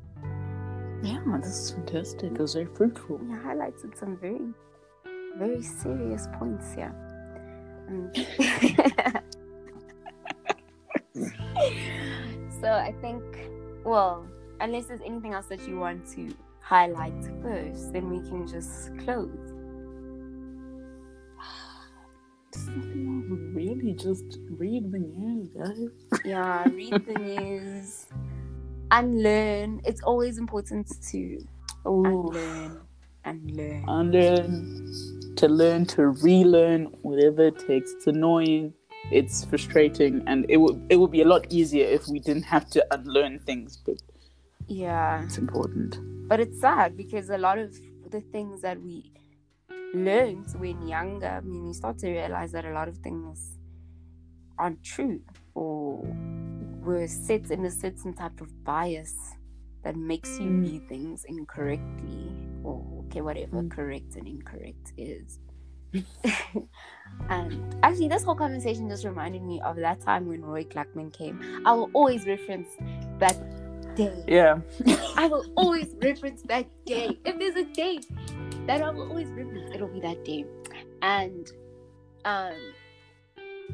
Yeah, 1.02 1.20
this 1.40 1.48
is 1.48 1.70
fantastic. 1.72 2.32
It 2.32 2.38
was 2.40 2.54
very 2.54 2.66
fruitful. 2.66 3.20
You 3.28 3.36
highlighted 3.36 3.96
some 3.96 4.16
very, 4.16 4.54
very 5.36 5.62
serious 5.62 6.26
points 6.38 6.74
here. 6.74 6.94
Um, 7.88 8.10
and 8.16 9.22
so 12.60 12.72
I 12.72 12.94
think, 13.00 13.22
well, 13.84 14.26
unless 14.60 14.86
there's 14.86 15.00
anything 15.04 15.34
else 15.34 15.46
that 15.46 15.66
you 15.68 15.78
want 15.78 16.06
to 16.14 16.34
highlight 16.60 17.14
first, 17.42 17.92
then 17.92 18.10
we 18.10 18.18
can 18.28 18.46
just 18.46 18.96
close. 18.98 19.30
There's 22.52 22.68
nothing 22.68 23.06
else, 23.06 23.54
really 23.54 23.92
just 23.92 24.38
read 24.50 24.90
the 24.90 24.98
news, 24.98 25.48
guys. 25.50 26.20
Yeah, 26.24 26.64
read 26.68 27.06
the 27.06 27.14
news, 27.20 28.06
unlearn. 28.90 29.80
It's 29.84 30.02
always 30.02 30.38
important 30.38 30.88
to 31.10 31.38
Oh, 31.84 32.28
unlearn 32.28 32.80
and 33.24 33.50
learn. 33.56 33.84
unlearn, 33.88 35.34
to 35.36 35.48
learn, 35.48 35.86
to 35.86 36.08
relearn, 36.08 36.86
whatever 37.02 37.44
it 37.46 37.58
takes. 37.58 37.92
It's 37.92 38.06
annoying, 38.06 38.72
it's 39.12 39.44
frustrating, 39.44 40.22
and 40.26 40.46
it 40.48 40.56
would 40.56 40.84
it 40.90 40.96
would 40.96 41.10
be 41.12 41.22
a 41.22 41.26
lot 41.26 41.46
easier 41.50 41.86
if 41.86 42.08
we 42.08 42.18
didn't 42.18 42.44
have 42.44 42.68
to 42.70 42.84
unlearn 42.90 43.38
things. 43.40 43.78
But 43.84 43.96
Yeah. 44.66 45.22
it's 45.24 45.38
important. 45.38 45.98
But 46.28 46.40
it's 46.40 46.60
sad 46.60 46.96
because 46.96 47.30
a 47.30 47.38
lot 47.38 47.58
of 47.58 47.72
the 48.10 48.20
things 48.20 48.62
that 48.62 48.80
we 48.80 49.12
learned 49.94 50.46
when 50.58 50.86
younger, 50.88 51.26
I 51.26 51.40
mean, 51.40 51.66
you 51.66 51.74
start 51.74 51.98
to 51.98 52.10
realize 52.10 52.52
that 52.52 52.64
a 52.64 52.72
lot 52.72 52.88
of 52.88 52.96
things 52.98 53.58
aren't 54.58 54.82
true 54.82 55.20
or 55.54 56.04
were 56.86 57.06
set 57.08 57.50
in 57.50 57.64
a 57.64 57.70
certain 57.70 58.14
type 58.14 58.40
of 58.40 58.48
bias 58.64 59.14
that 59.82 59.96
makes 59.96 60.40
you 60.40 60.50
Mm. 60.50 60.62
view 60.62 60.80
things 60.88 61.24
incorrectly 61.28 62.32
or 62.64 62.82
okay, 63.06 63.20
whatever 63.20 63.62
Mm. 63.62 63.70
correct 63.70 64.16
and 64.16 64.26
incorrect 64.26 64.92
is. 64.96 65.38
and 67.28 67.74
actually, 67.82 68.08
this 68.08 68.24
whole 68.24 68.34
conversation 68.34 68.88
just 68.88 69.04
reminded 69.04 69.42
me 69.42 69.60
of 69.62 69.76
that 69.76 70.00
time 70.00 70.26
when 70.28 70.42
Roy 70.42 70.64
Glackman 70.64 71.12
came. 71.12 71.40
I 71.64 71.72
will 71.72 71.90
always 71.92 72.24
reference 72.26 72.68
that 73.18 73.36
day. 73.96 74.24
Yeah. 74.28 74.60
I 75.16 75.26
will 75.28 75.44
always 75.56 75.94
reference 76.02 76.42
that 76.42 76.66
day. 76.84 77.18
If 77.24 77.38
there's 77.38 77.56
a 77.56 77.64
day 77.72 78.00
that 78.66 78.82
I 78.82 78.90
will 78.90 79.08
always 79.08 79.28
reference, 79.28 79.74
it'll 79.74 79.88
be 79.88 80.00
that 80.00 80.24
day. 80.24 80.44
And 81.02 81.46
um, 82.24 82.54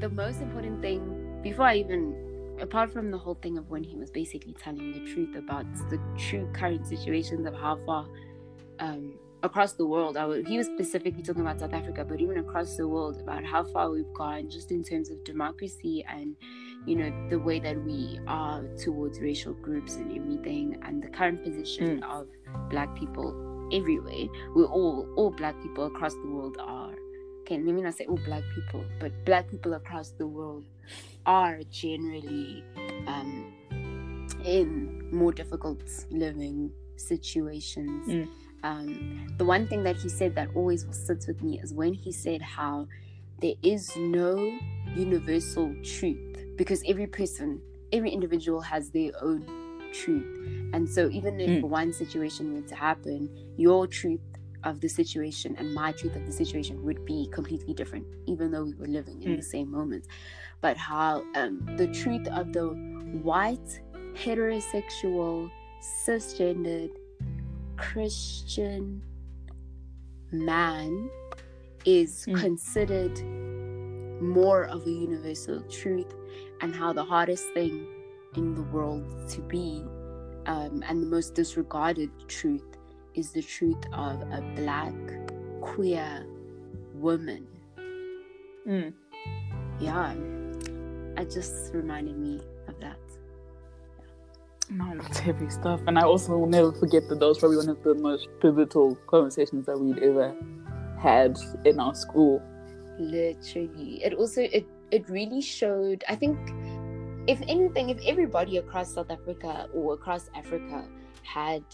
the 0.00 0.08
most 0.10 0.40
important 0.40 0.80
thing, 0.82 1.40
before 1.42 1.66
I 1.66 1.76
even, 1.76 2.14
apart 2.62 2.92
from 2.92 3.10
the 3.10 3.18
whole 3.18 3.34
thing 3.42 3.58
of 3.58 3.68
when 3.70 3.82
he 3.84 3.96
was 3.96 4.10
basically 4.10 4.54
telling 4.54 4.92
the 4.92 5.12
truth 5.12 5.34
about 5.36 5.66
the 5.90 5.98
true 6.16 6.48
current 6.54 6.86
situations 6.86 7.46
of 7.46 7.54
how 7.54 7.76
far 7.84 8.06
um, 8.78 9.14
across 9.42 9.72
the 9.72 9.86
world. 9.86 10.16
I 10.16 10.24
would, 10.24 10.46
he 10.46 10.56
was 10.56 10.68
specifically 10.68 11.22
talking 11.22 11.42
about 11.42 11.60
South 11.60 11.72
Africa, 11.74 12.04
but 12.08 12.20
even 12.20 12.38
across 12.38 12.76
the 12.76 12.86
world, 12.88 13.20
about 13.20 13.44
how 13.44 13.64
far 13.64 13.90
we've 13.90 14.12
gone 14.14 14.48
just 14.48 14.70
in 14.70 14.82
terms 14.84 15.10
of 15.10 15.22
democracy 15.24 16.04
and 16.08 16.36
you 16.86 16.96
know 16.96 17.12
the 17.30 17.38
way 17.38 17.60
that 17.60 17.80
we 17.84 18.18
are 18.26 18.62
towards 18.84 19.20
racial 19.20 19.54
groups 19.54 19.96
and 19.96 20.16
everything, 20.16 20.78
and 20.84 21.02
the 21.02 21.08
current 21.08 21.42
position 21.44 22.00
Mm. 22.00 22.10
of 22.18 22.26
Black 22.70 22.94
people 22.96 23.68
everywhere. 23.72 24.26
We're 24.54 24.66
all 24.66 25.06
all 25.16 25.30
Black 25.30 25.60
people 25.62 25.86
across 25.86 26.14
the 26.14 26.28
world 26.28 26.56
are. 26.60 26.81
Okay, 27.42 27.56
let 27.58 27.74
me 27.74 27.82
not 27.82 27.94
say 27.94 28.04
all 28.06 28.18
Black 28.24 28.44
people, 28.54 28.84
but 29.00 29.12
Black 29.24 29.50
people 29.50 29.74
across 29.74 30.10
the 30.10 30.26
world 30.26 30.64
are 31.26 31.60
generally 31.70 32.64
um, 33.06 33.52
in 34.44 35.08
more 35.12 35.32
difficult 35.32 35.82
living 36.10 36.70
situations. 36.96 38.08
Mm. 38.08 38.28
Um, 38.64 39.26
the 39.38 39.44
one 39.44 39.66
thing 39.66 39.82
that 39.82 39.96
he 39.96 40.08
said 40.08 40.36
that 40.36 40.48
always 40.54 40.86
sits 40.92 41.26
with 41.26 41.42
me 41.42 41.58
is 41.60 41.74
when 41.74 41.94
he 41.94 42.12
said 42.12 42.40
how 42.40 42.86
there 43.40 43.54
is 43.62 43.90
no 43.96 44.36
universal 44.94 45.74
truth 45.82 46.36
because 46.56 46.80
every 46.86 47.08
person, 47.08 47.60
every 47.92 48.10
individual 48.10 48.60
has 48.60 48.90
their 48.90 49.10
own 49.20 49.44
truth. 49.92 50.70
And 50.72 50.88
so, 50.88 51.10
even 51.10 51.40
if 51.40 51.50
Mm. 51.50 51.62
one 51.68 51.92
situation 51.92 52.54
were 52.54 52.66
to 52.68 52.74
happen, 52.76 53.28
your 53.56 53.86
truth 53.88 54.20
of 54.64 54.80
the 54.80 54.88
situation 54.88 55.54
and 55.58 55.74
my 55.74 55.92
truth 55.92 56.16
of 56.16 56.24
the 56.26 56.32
situation 56.32 56.82
would 56.84 57.04
be 57.04 57.28
completely 57.32 57.74
different, 57.74 58.06
even 58.26 58.50
though 58.50 58.64
we 58.64 58.74
were 58.74 58.86
living 58.86 59.22
in 59.22 59.32
Mm. 59.32 59.36
the 59.36 59.42
same 59.42 59.70
moment. 59.70 60.06
But 60.60 60.76
how 60.76 61.24
um, 61.34 61.64
the 61.76 61.88
truth 61.88 62.26
of 62.28 62.52
the 62.52 62.68
white, 63.22 63.80
heterosexual, 64.14 65.50
cisgendered, 65.80 66.90
Christian 67.76 69.02
man 70.30 71.10
is 71.84 72.24
Mm. 72.28 72.40
considered 72.40 73.16
more 74.22 74.64
of 74.64 74.86
a 74.86 74.90
universal 74.90 75.60
truth, 75.62 76.14
and 76.60 76.74
how 76.74 76.92
the 76.92 77.02
hardest 77.04 77.44
thing 77.54 77.86
in 78.36 78.54
the 78.54 78.62
world 78.62 79.04
to 79.28 79.40
be 79.42 79.82
um, 80.46 80.82
and 80.88 81.02
the 81.02 81.06
most 81.06 81.34
disregarded 81.34 82.10
truth 82.28 82.76
is 83.14 83.32
the 83.32 83.42
truth 83.42 83.84
of 83.92 84.20
a 84.32 84.42
black 84.56 84.94
queer 85.60 86.26
woman. 86.94 87.46
Mm. 88.66 88.92
Yeah, 89.80 90.14
it 91.20 91.30
just 91.30 91.74
reminded 91.74 92.16
me 92.16 92.40
of 92.68 92.78
that. 92.80 92.98
No, 94.70 94.96
that's 94.96 95.18
heavy 95.18 95.50
stuff. 95.50 95.80
And 95.86 95.98
I 95.98 96.02
also 96.02 96.36
will 96.36 96.46
never 96.46 96.72
forget 96.72 97.08
that 97.08 97.20
that 97.20 97.26
was 97.26 97.38
probably 97.38 97.58
one 97.58 97.68
of 97.68 97.82
the 97.82 97.94
most 97.94 98.28
pivotal 98.40 98.96
conversations 99.06 99.66
that 99.66 99.78
we'd 99.78 99.98
ever 99.98 100.34
had 100.98 101.36
in 101.64 101.80
our 101.80 101.94
school. 101.94 102.42
Literally, 102.98 104.02
it 104.04 104.14
also 104.14 104.42
it 104.42 104.66
it 104.90 105.08
really 105.08 105.40
showed. 105.40 106.04
I 106.08 106.14
think, 106.14 106.38
if 107.26 107.40
anything, 107.48 107.90
if 107.90 107.98
everybody 108.06 108.58
across 108.58 108.94
South 108.94 109.10
Africa 109.10 109.68
or 109.74 109.94
across 109.94 110.30
Africa 110.34 110.84
had 111.24 111.64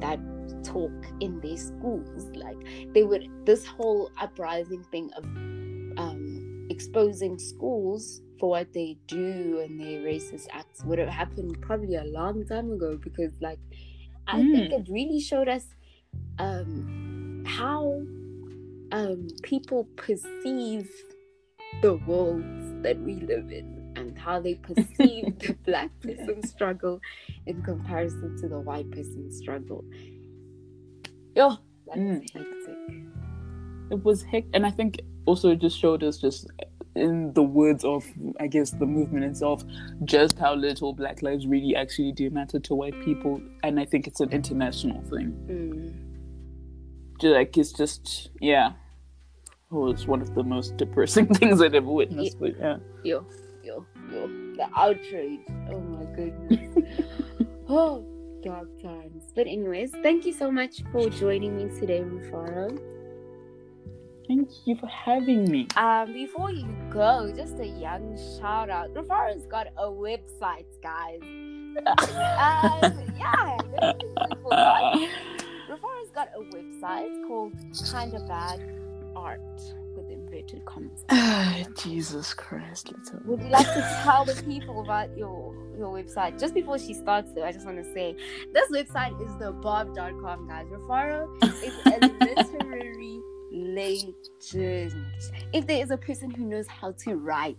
that 0.00 0.20
talk 0.62 0.92
in 1.20 1.40
their 1.40 1.56
schools, 1.56 2.24
like 2.34 2.56
they 2.92 3.02
would 3.02 3.28
this 3.44 3.64
whole 3.66 4.10
uprising 4.20 4.84
thing 4.90 5.10
of 5.16 5.24
um, 5.96 6.66
exposing 6.70 7.38
schools 7.38 8.20
for 8.40 8.50
what 8.50 8.72
they 8.72 8.96
do 9.06 9.60
and 9.64 9.78
their 9.80 10.00
racist 10.00 10.46
acts 10.52 10.82
would 10.84 10.98
have 10.98 11.08
happened 11.08 11.56
probably 11.60 11.94
a 11.94 12.04
long 12.04 12.44
time 12.46 12.72
ago 12.72 12.96
because 12.96 13.32
like 13.40 13.58
I 14.26 14.38
think 14.38 14.70
Mm. 14.70 14.80
it 14.80 14.88
really 14.90 15.20
showed 15.20 15.48
us 15.48 15.66
um, 16.38 17.44
how 17.46 18.02
um, 18.92 19.28
people 19.42 19.86
perceive 19.96 20.90
the 21.82 21.94
world 22.06 22.42
that 22.82 22.98
we 23.00 23.14
live 23.16 23.50
in 23.50 23.83
and 23.96 24.18
how 24.18 24.40
they 24.40 24.54
perceive 24.54 25.38
the 25.38 25.56
black 25.66 25.90
person's 26.00 26.50
struggle 26.50 27.00
in 27.46 27.62
comparison 27.62 28.36
to 28.40 28.48
the 28.48 28.58
white 28.58 28.90
person's 28.90 29.36
struggle. 29.38 29.84
Yo, 31.36 31.50
that 31.86 31.96
was 31.96 31.98
Mm. 31.98 32.30
hectic. 32.32 33.04
It 33.90 34.04
was 34.04 34.22
heck, 34.22 34.44
and 34.54 34.64
I 34.66 34.70
think 34.70 35.00
also 35.26 35.50
it 35.50 35.60
just 35.60 35.78
showed 35.78 36.02
us 36.02 36.18
just 36.18 36.46
in 36.96 37.32
the 37.34 37.42
words 37.42 37.84
of 37.84 38.04
I 38.40 38.46
guess 38.46 38.70
the 38.70 38.86
movement 38.86 39.24
itself, 39.24 39.62
just 40.04 40.38
how 40.38 40.54
little 40.54 40.92
Black 40.92 41.22
lives 41.22 41.46
really 41.46 41.74
actually 41.76 42.12
do 42.12 42.30
matter 42.30 42.58
to 42.60 42.74
white 42.74 42.98
people, 43.04 43.42
and 43.62 43.78
I 43.78 43.84
think 43.84 44.06
it's 44.06 44.20
an 44.20 44.30
international 44.30 45.02
thing. 45.02 45.32
Mm. 45.48 47.20
Just, 47.20 47.34
like 47.34 47.56
it's 47.58 47.72
just 47.72 48.30
yeah, 48.40 48.70
it 49.70 49.74
was 49.74 50.06
one 50.06 50.22
of 50.22 50.34
the 50.34 50.42
most 50.42 50.76
depressing 50.76 51.26
things 51.34 51.60
I'd 51.60 51.74
ever 51.74 51.90
witnessed. 51.90 52.38
But 52.40 52.58
yeah, 52.58 52.78
Yo, 53.02 53.26
yo, 54.14 54.28
the 54.56 54.66
outrage. 54.76 55.40
Oh 55.70 55.80
my 55.80 56.04
goodness. 56.16 56.84
oh, 57.68 58.04
dark 58.42 58.68
times. 58.82 59.24
But 59.34 59.46
anyways, 59.46 59.92
thank 60.02 60.24
you 60.24 60.32
so 60.32 60.50
much 60.50 60.82
for 60.92 61.08
joining 61.08 61.56
me 61.56 61.68
today, 61.80 62.00
Rufaro. 62.00 62.78
thank 64.28 64.48
you 64.64 64.76
for 64.76 64.86
having 64.86 65.50
me. 65.50 65.68
Um, 65.76 66.12
before 66.12 66.50
you 66.50 66.66
go, 66.90 67.32
just 67.34 67.58
a 67.58 67.66
young 67.66 68.16
shout 68.38 68.70
out. 68.70 68.94
Rufaro's 68.94 69.46
got 69.46 69.68
a 69.78 69.86
website, 69.86 70.66
guys. 70.82 71.20
um, 71.22 72.94
yeah, 73.18 73.56
this 73.80 73.96
is 73.96 74.14
simple, 74.28 74.50
right? 74.50 75.10
Rufaro's 75.68 76.10
got 76.14 76.28
a 76.36 76.40
website 76.54 77.26
called 77.26 77.52
Kinda 77.90 78.24
Bad 78.28 78.60
Art 79.16 79.40
with 80.52 80.54
inverted 80.54 80.64
commas. 80.64 81.76
Jesus 81.82 82.34
Christ, 82.34 82.92
let's 82.92 83.12
Would 83.24 83.42
you 83.42 83.48
like 83.48 83.66
to 83.66 84.00
tell 84.02 84.24
the 84.24 84.40
people 84.42 84.80
about 84.80 85.16
your 85.16 85.54
your 85.76 85.92
website? 85.92 86.38
Just 86.38 86.54
before 86.54 86.78
she 86.78 86.94
starts 86.94 87.32
though, 87.34 87.44
I 87.44 87.52
just 87.52 87.66
want 87.66 87.78
to 87.78 87.94
say 87.94 88.16
this 88.52 88.70
website 88.70 89.20
is 89.22 89.36
the 89.38 89.52
bob.com 89.52 90.48
guys. 90.48 90.66
Rufaro 90.66 91.28
is 91.42 91.74
a 91.86 91.98
literary 92.60 93.20
legend. 93.52 94.14
If 95.52 95.66
there 95.66 95.82
is 95.82 95.90
a 95.90 95.96
person 95.96 96.30
who 96.30 96.44
knows 96.44 96.66
how 96.66 96.92
to 97.04 97.16
write, 97.16 97.56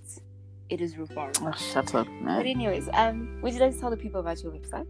it 0.69 0.81
is 0.81 0.95
Rufaro. 0.95 1.33
Oh, 1.41 1.51
shut 1.51 1.93
up, 1.95 2.07
man. 2.07 2.39
But 2.39 2.47
anyways, 2.47 2.89
um, 2.93 3.39
would 3.41 3.53
you 3.53 3.59
like 3.59 3.73
to 3.73 3.79
tell 3.79 3.89
the 3.89 3.97
people 3.97 4.19
about 4.19 4.41
your 4.41 4.51
website? 4.51 4.87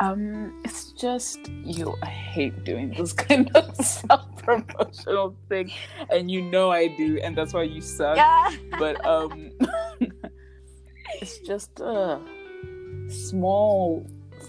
Um, 0.00 0.60
it's 0.64 0.92
just 0.92 1.48
you. 1.48 1.96
I 2.02 2.06
hate 2.06 2.64
doing 2.64 2.90
this 2.90 3.12
kind 3.28 3.50
of 3.56 3.74
self-promotional 3.76 5.36
thing, 5.48 5.72
and 6.10 6.30
you 6.30 6.42
know 6.42 6.70
I 6.70 6.88
do, 6.88 7.18
and 7.22 7.36
that's 7.36 7.52
why 7.52 7.64
you 7.64 7.80
suck. 7.80 8.16
Yeah. 8.16 8.54
But 8.78 9.04
um, 9.04 9.50
it's 11.20 11.38
just 11.38 11.80
a 11.80 12.20
small 13.08 14.06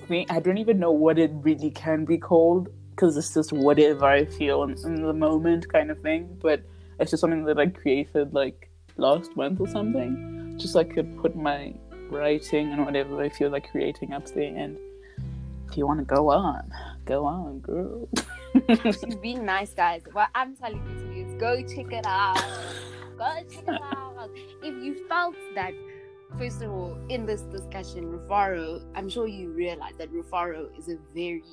thing. 0.08 0.28
I 0.30 0.40
don't 0.40 0.60
even 0.60 0.80
know 0.80 0.92
what 0.92 1.18
it 1.18 1.32
really 1.34 1.72
can 1.72 2.06
be 2.06 2.18
called 2.18 2.70
because 2.92 3.18
it's 3.18 3.34
just 3.34 3.52
whatever 3.52 4.06
I 4.06 4.26
feel 4.26 4.64
in, 4.64 4.76
in 4.86 5.02
the 5.02 5.14
moment, 5.14 5.72
kind 5.72 5.90
of 5.90 6.00
thing. 6.02 6.38
But 6.42 6.62
it's 7.00 7.12
just 7.12 7.22
something 7.22 7.46
that 7.46 7.58
I 7.58 7.68
created 7.68 8.34
like 8.34 8.70
last 8.98 9.36
month 9.36 9.62
or 9.62 9.68
something, 9.68 10.56
just 10.60 10.74
so 10.74 10.82
I 10.82 10.84
could 10.84 11.18
put 11.18 11.36
my 11.36 11.74
writing 12.12 12.72
and 12.72 12.86
whatever 12.86 13.20
I 13.22 13.30
feel 13.30 13.50
like 13.50 13.72
creating 13.72 14.14
up 14.14 14.28
there 14.28 14.56
and 14.56 14.78
if 15.70 15.78
you 15.78 15.86
want 15.86 16.00
to 16.00 16.06
go 16.06 16.30
on, 16.30 16.72
go 17.06 17.26
on, 17.26 17.60
girl. 17.60 18.08
She's 18.84 19.16
being 19.16 19.46
nice, 19.46 19.74
guys. 19.74 20.02
What 20.14 20.30
I'm 20.36 20.56
telling 20.56 20.82
you 20.88 20.96
to 21.00 21.14
do 21.14 21.30
is 21.30 21.40
go 21.40 21.62
check 21.62 21.92
it 21.94 22.06
out. 22.06 22.42
Go 23.18 23.38
check 23.50 23.64
it 23.68 23.82
out. 23.82 24.30
If 24.64 24.84
you 24.84 25.06
felt 25.08 25.36
that, 25.56 25.74
first 26.38 26.62
of 26.62 26.72
all, 26.72 26.98
in 27.10 27.26
this 27.26 27.42
discussion, 27.42 28.06
Rufaro, 28.06 28.84
I'm 28.96 29.10
sure 29.10 29.28
you 29.28 29.50
realize 29.52 29.94
that 29.98 30.12
Rufaro 30.12 30.70
is 30.78 30.90
a 30.90 30.98
very 31.14 31.44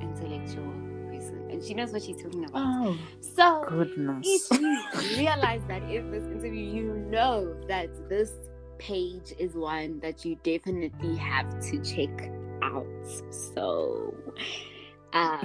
intellectual 0.00 0.72
person 1.10 1.46
and 1.50 1.62
she 1.62 1.74
knows 1.74 1.92
what 1.92 2.02
she's 2.02 2.20
talking 2.22 2.44
about. 2.44 2.62
Oh, 2.86 2.98
So, 3.20 3.64
goodness. 3.68 4.48
if 4.50 4.60
you 4.60 4.82
realize 5.18 5.62
that 5.68 5.82
in 5.82 6.10
this 6.10 6.24
interview, 6.24 6.64
you 6.64 6.94
know 7.10 7.54
that 7.68 8.08
this 8.08 8.32
page 8.78 9.32
is 9.38 9.54
one 9.54 10.00
that 10.00 10.24
you 10.24 10.36
definitely 10.42 11.14
have 11.16 11.48
to 11.70 11.78
check 11.82 12.10
So, 13.30 14.14
um, 15.12 15.40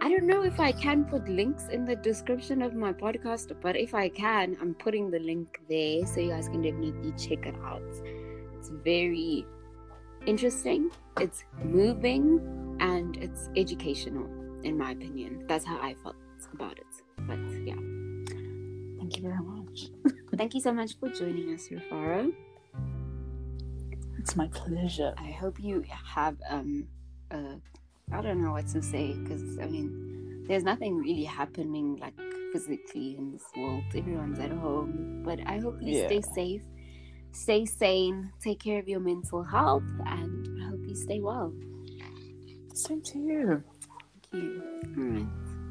I 0.00 0.08
don't 0.08 0.26
know 0.26 0.42
if 0.42 0.60
I 0.60 0.72
can 0.72 1.04
put 1.04 1.28
links 1.28 1.68
in 1.68 1.84
the 1.84 1.96
description 1.96 2.62
of 2.62 2.74
my 2.74 2.92
podcast, 2.92 3.52
but 3.60 3.76
if 3.76 3.94
I 3.94 4.08
can, 4.08 4.56
I'm 4.60 4.74
putting 4.74 5.10
the 5.10 5.18
link 5.18 5.60
there 5.68 6.06
so 6.06 6.20
you 6.20 6.30
guys 6.30 6.48
can 6.48 6.62
definitely 6.62 7.12
check 7.12 7.46
it 7.46 7.54
out. 7.64 7.82
It's 8.56 8.70
very 8.84 9.44
interesting, 10.26 10.90
it's 11.20 11.44
moving, 11.64 12.76
and 12.80 13.16
it's 13.16 13.50
educational, 13.56 14.26
in 14.62 14.78
my 14.78 14.92
opinion. 14.92 15.44
That's 15.48 15.64
how 15.64 15.78
I 15.80 15.94
felt 16.02 16.16
about 16.52 16.78
it. 16.78 16.86
But 17.26 17.38
yeah. 17.64 17.74
Thank 18.98 19.16
you 19.16 19.22
very 19.22 19.42
much. 19.42 19.90
Thank 20.36 20.54
you 20.54 20.60
so 20.60 20.72
much 20.72 20.98
for 20.98 21.08
joining 21.08 21.54
us, 21.54 21.68
Rufaro. 21.68 22.32
It's 24.18 24.36
my 24.36 24.48
pleasure. 24.48 25.14
I 25.16 25.30
hope 25.30 25.58
you 25.60 25.84
have 26.14 26.36
um 26.48 26.86
uh 27.30 27.56
I 28.12 28.22
don't 28.22 28.42
know 28.42 28.52
what 28.52 28.66
to 28.68 28.82
say 28.82 29.14
because 29.14 29.58
I 29.60 29.66
mean 29.66 30.44
there's 30.48 30.64
nothing 30.64 30.96
really 30.96 31.24
happening 31.24 31.96
like 31.96 32.14
physically 32.52 33.16
in 33.18 33.32
this 33.32 33.44
world. 33.56 33.84
Everyone's 33.94 34.38
at 34.38 34.50
home, 34.50 35.22
but 35.24 35.38
I 35.46 35.58
hope 35.58 35.76
you 35.82 35.94
Yeah. 35.94 36.06
stay 36.06 36.22
safe, 36.22 36.62
stay 37.32 37.66
sane, 37.66 38.32
take 38.42 38.60
care 38.60 38.78
of 38.78 38.88
your 38.88 39.00
mental 39.00 39.42
health, 39.42 39.84
and 40.06 40.62
I 40.62 40.68
hope 40.70 40.80
you 40.86 40.94
stay 40.96 41.20
well. 41.20 41.52
Same 42.74 43.02
to 43.02 43.18
you. 43.18 43.62
Thank 44.32 44.42
you. 44.44 44.62
Right. 44.96 45.26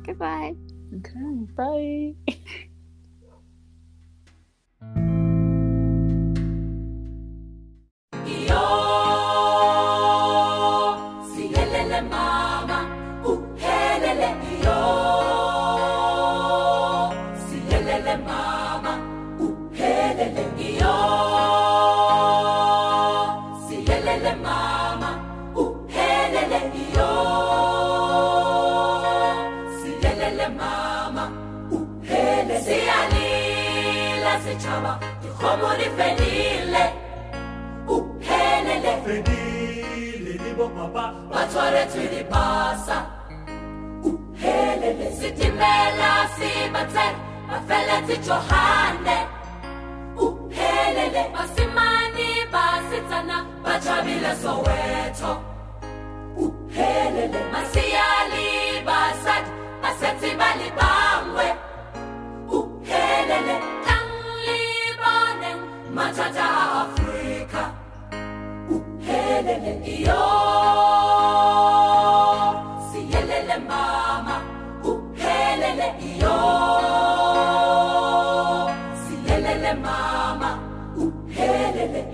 Goodbye. 0.06 0.56
Okay, 0.96 1.46
bye. 1.56 2.27
lethu 41.78 42.00
libasa 42.16 43.06
uhelele 44.04 45.12
sitimela 45.20 46.12
sibathe 46.36 47.08
bafele 47.50 48.02
tijohane 48.08 49.18
uhelele 50.18 51.24
basimani 51.34 52.30
basitana 52.54 53.46
bajabile 53.64 54.36
soweto 54.44 55.37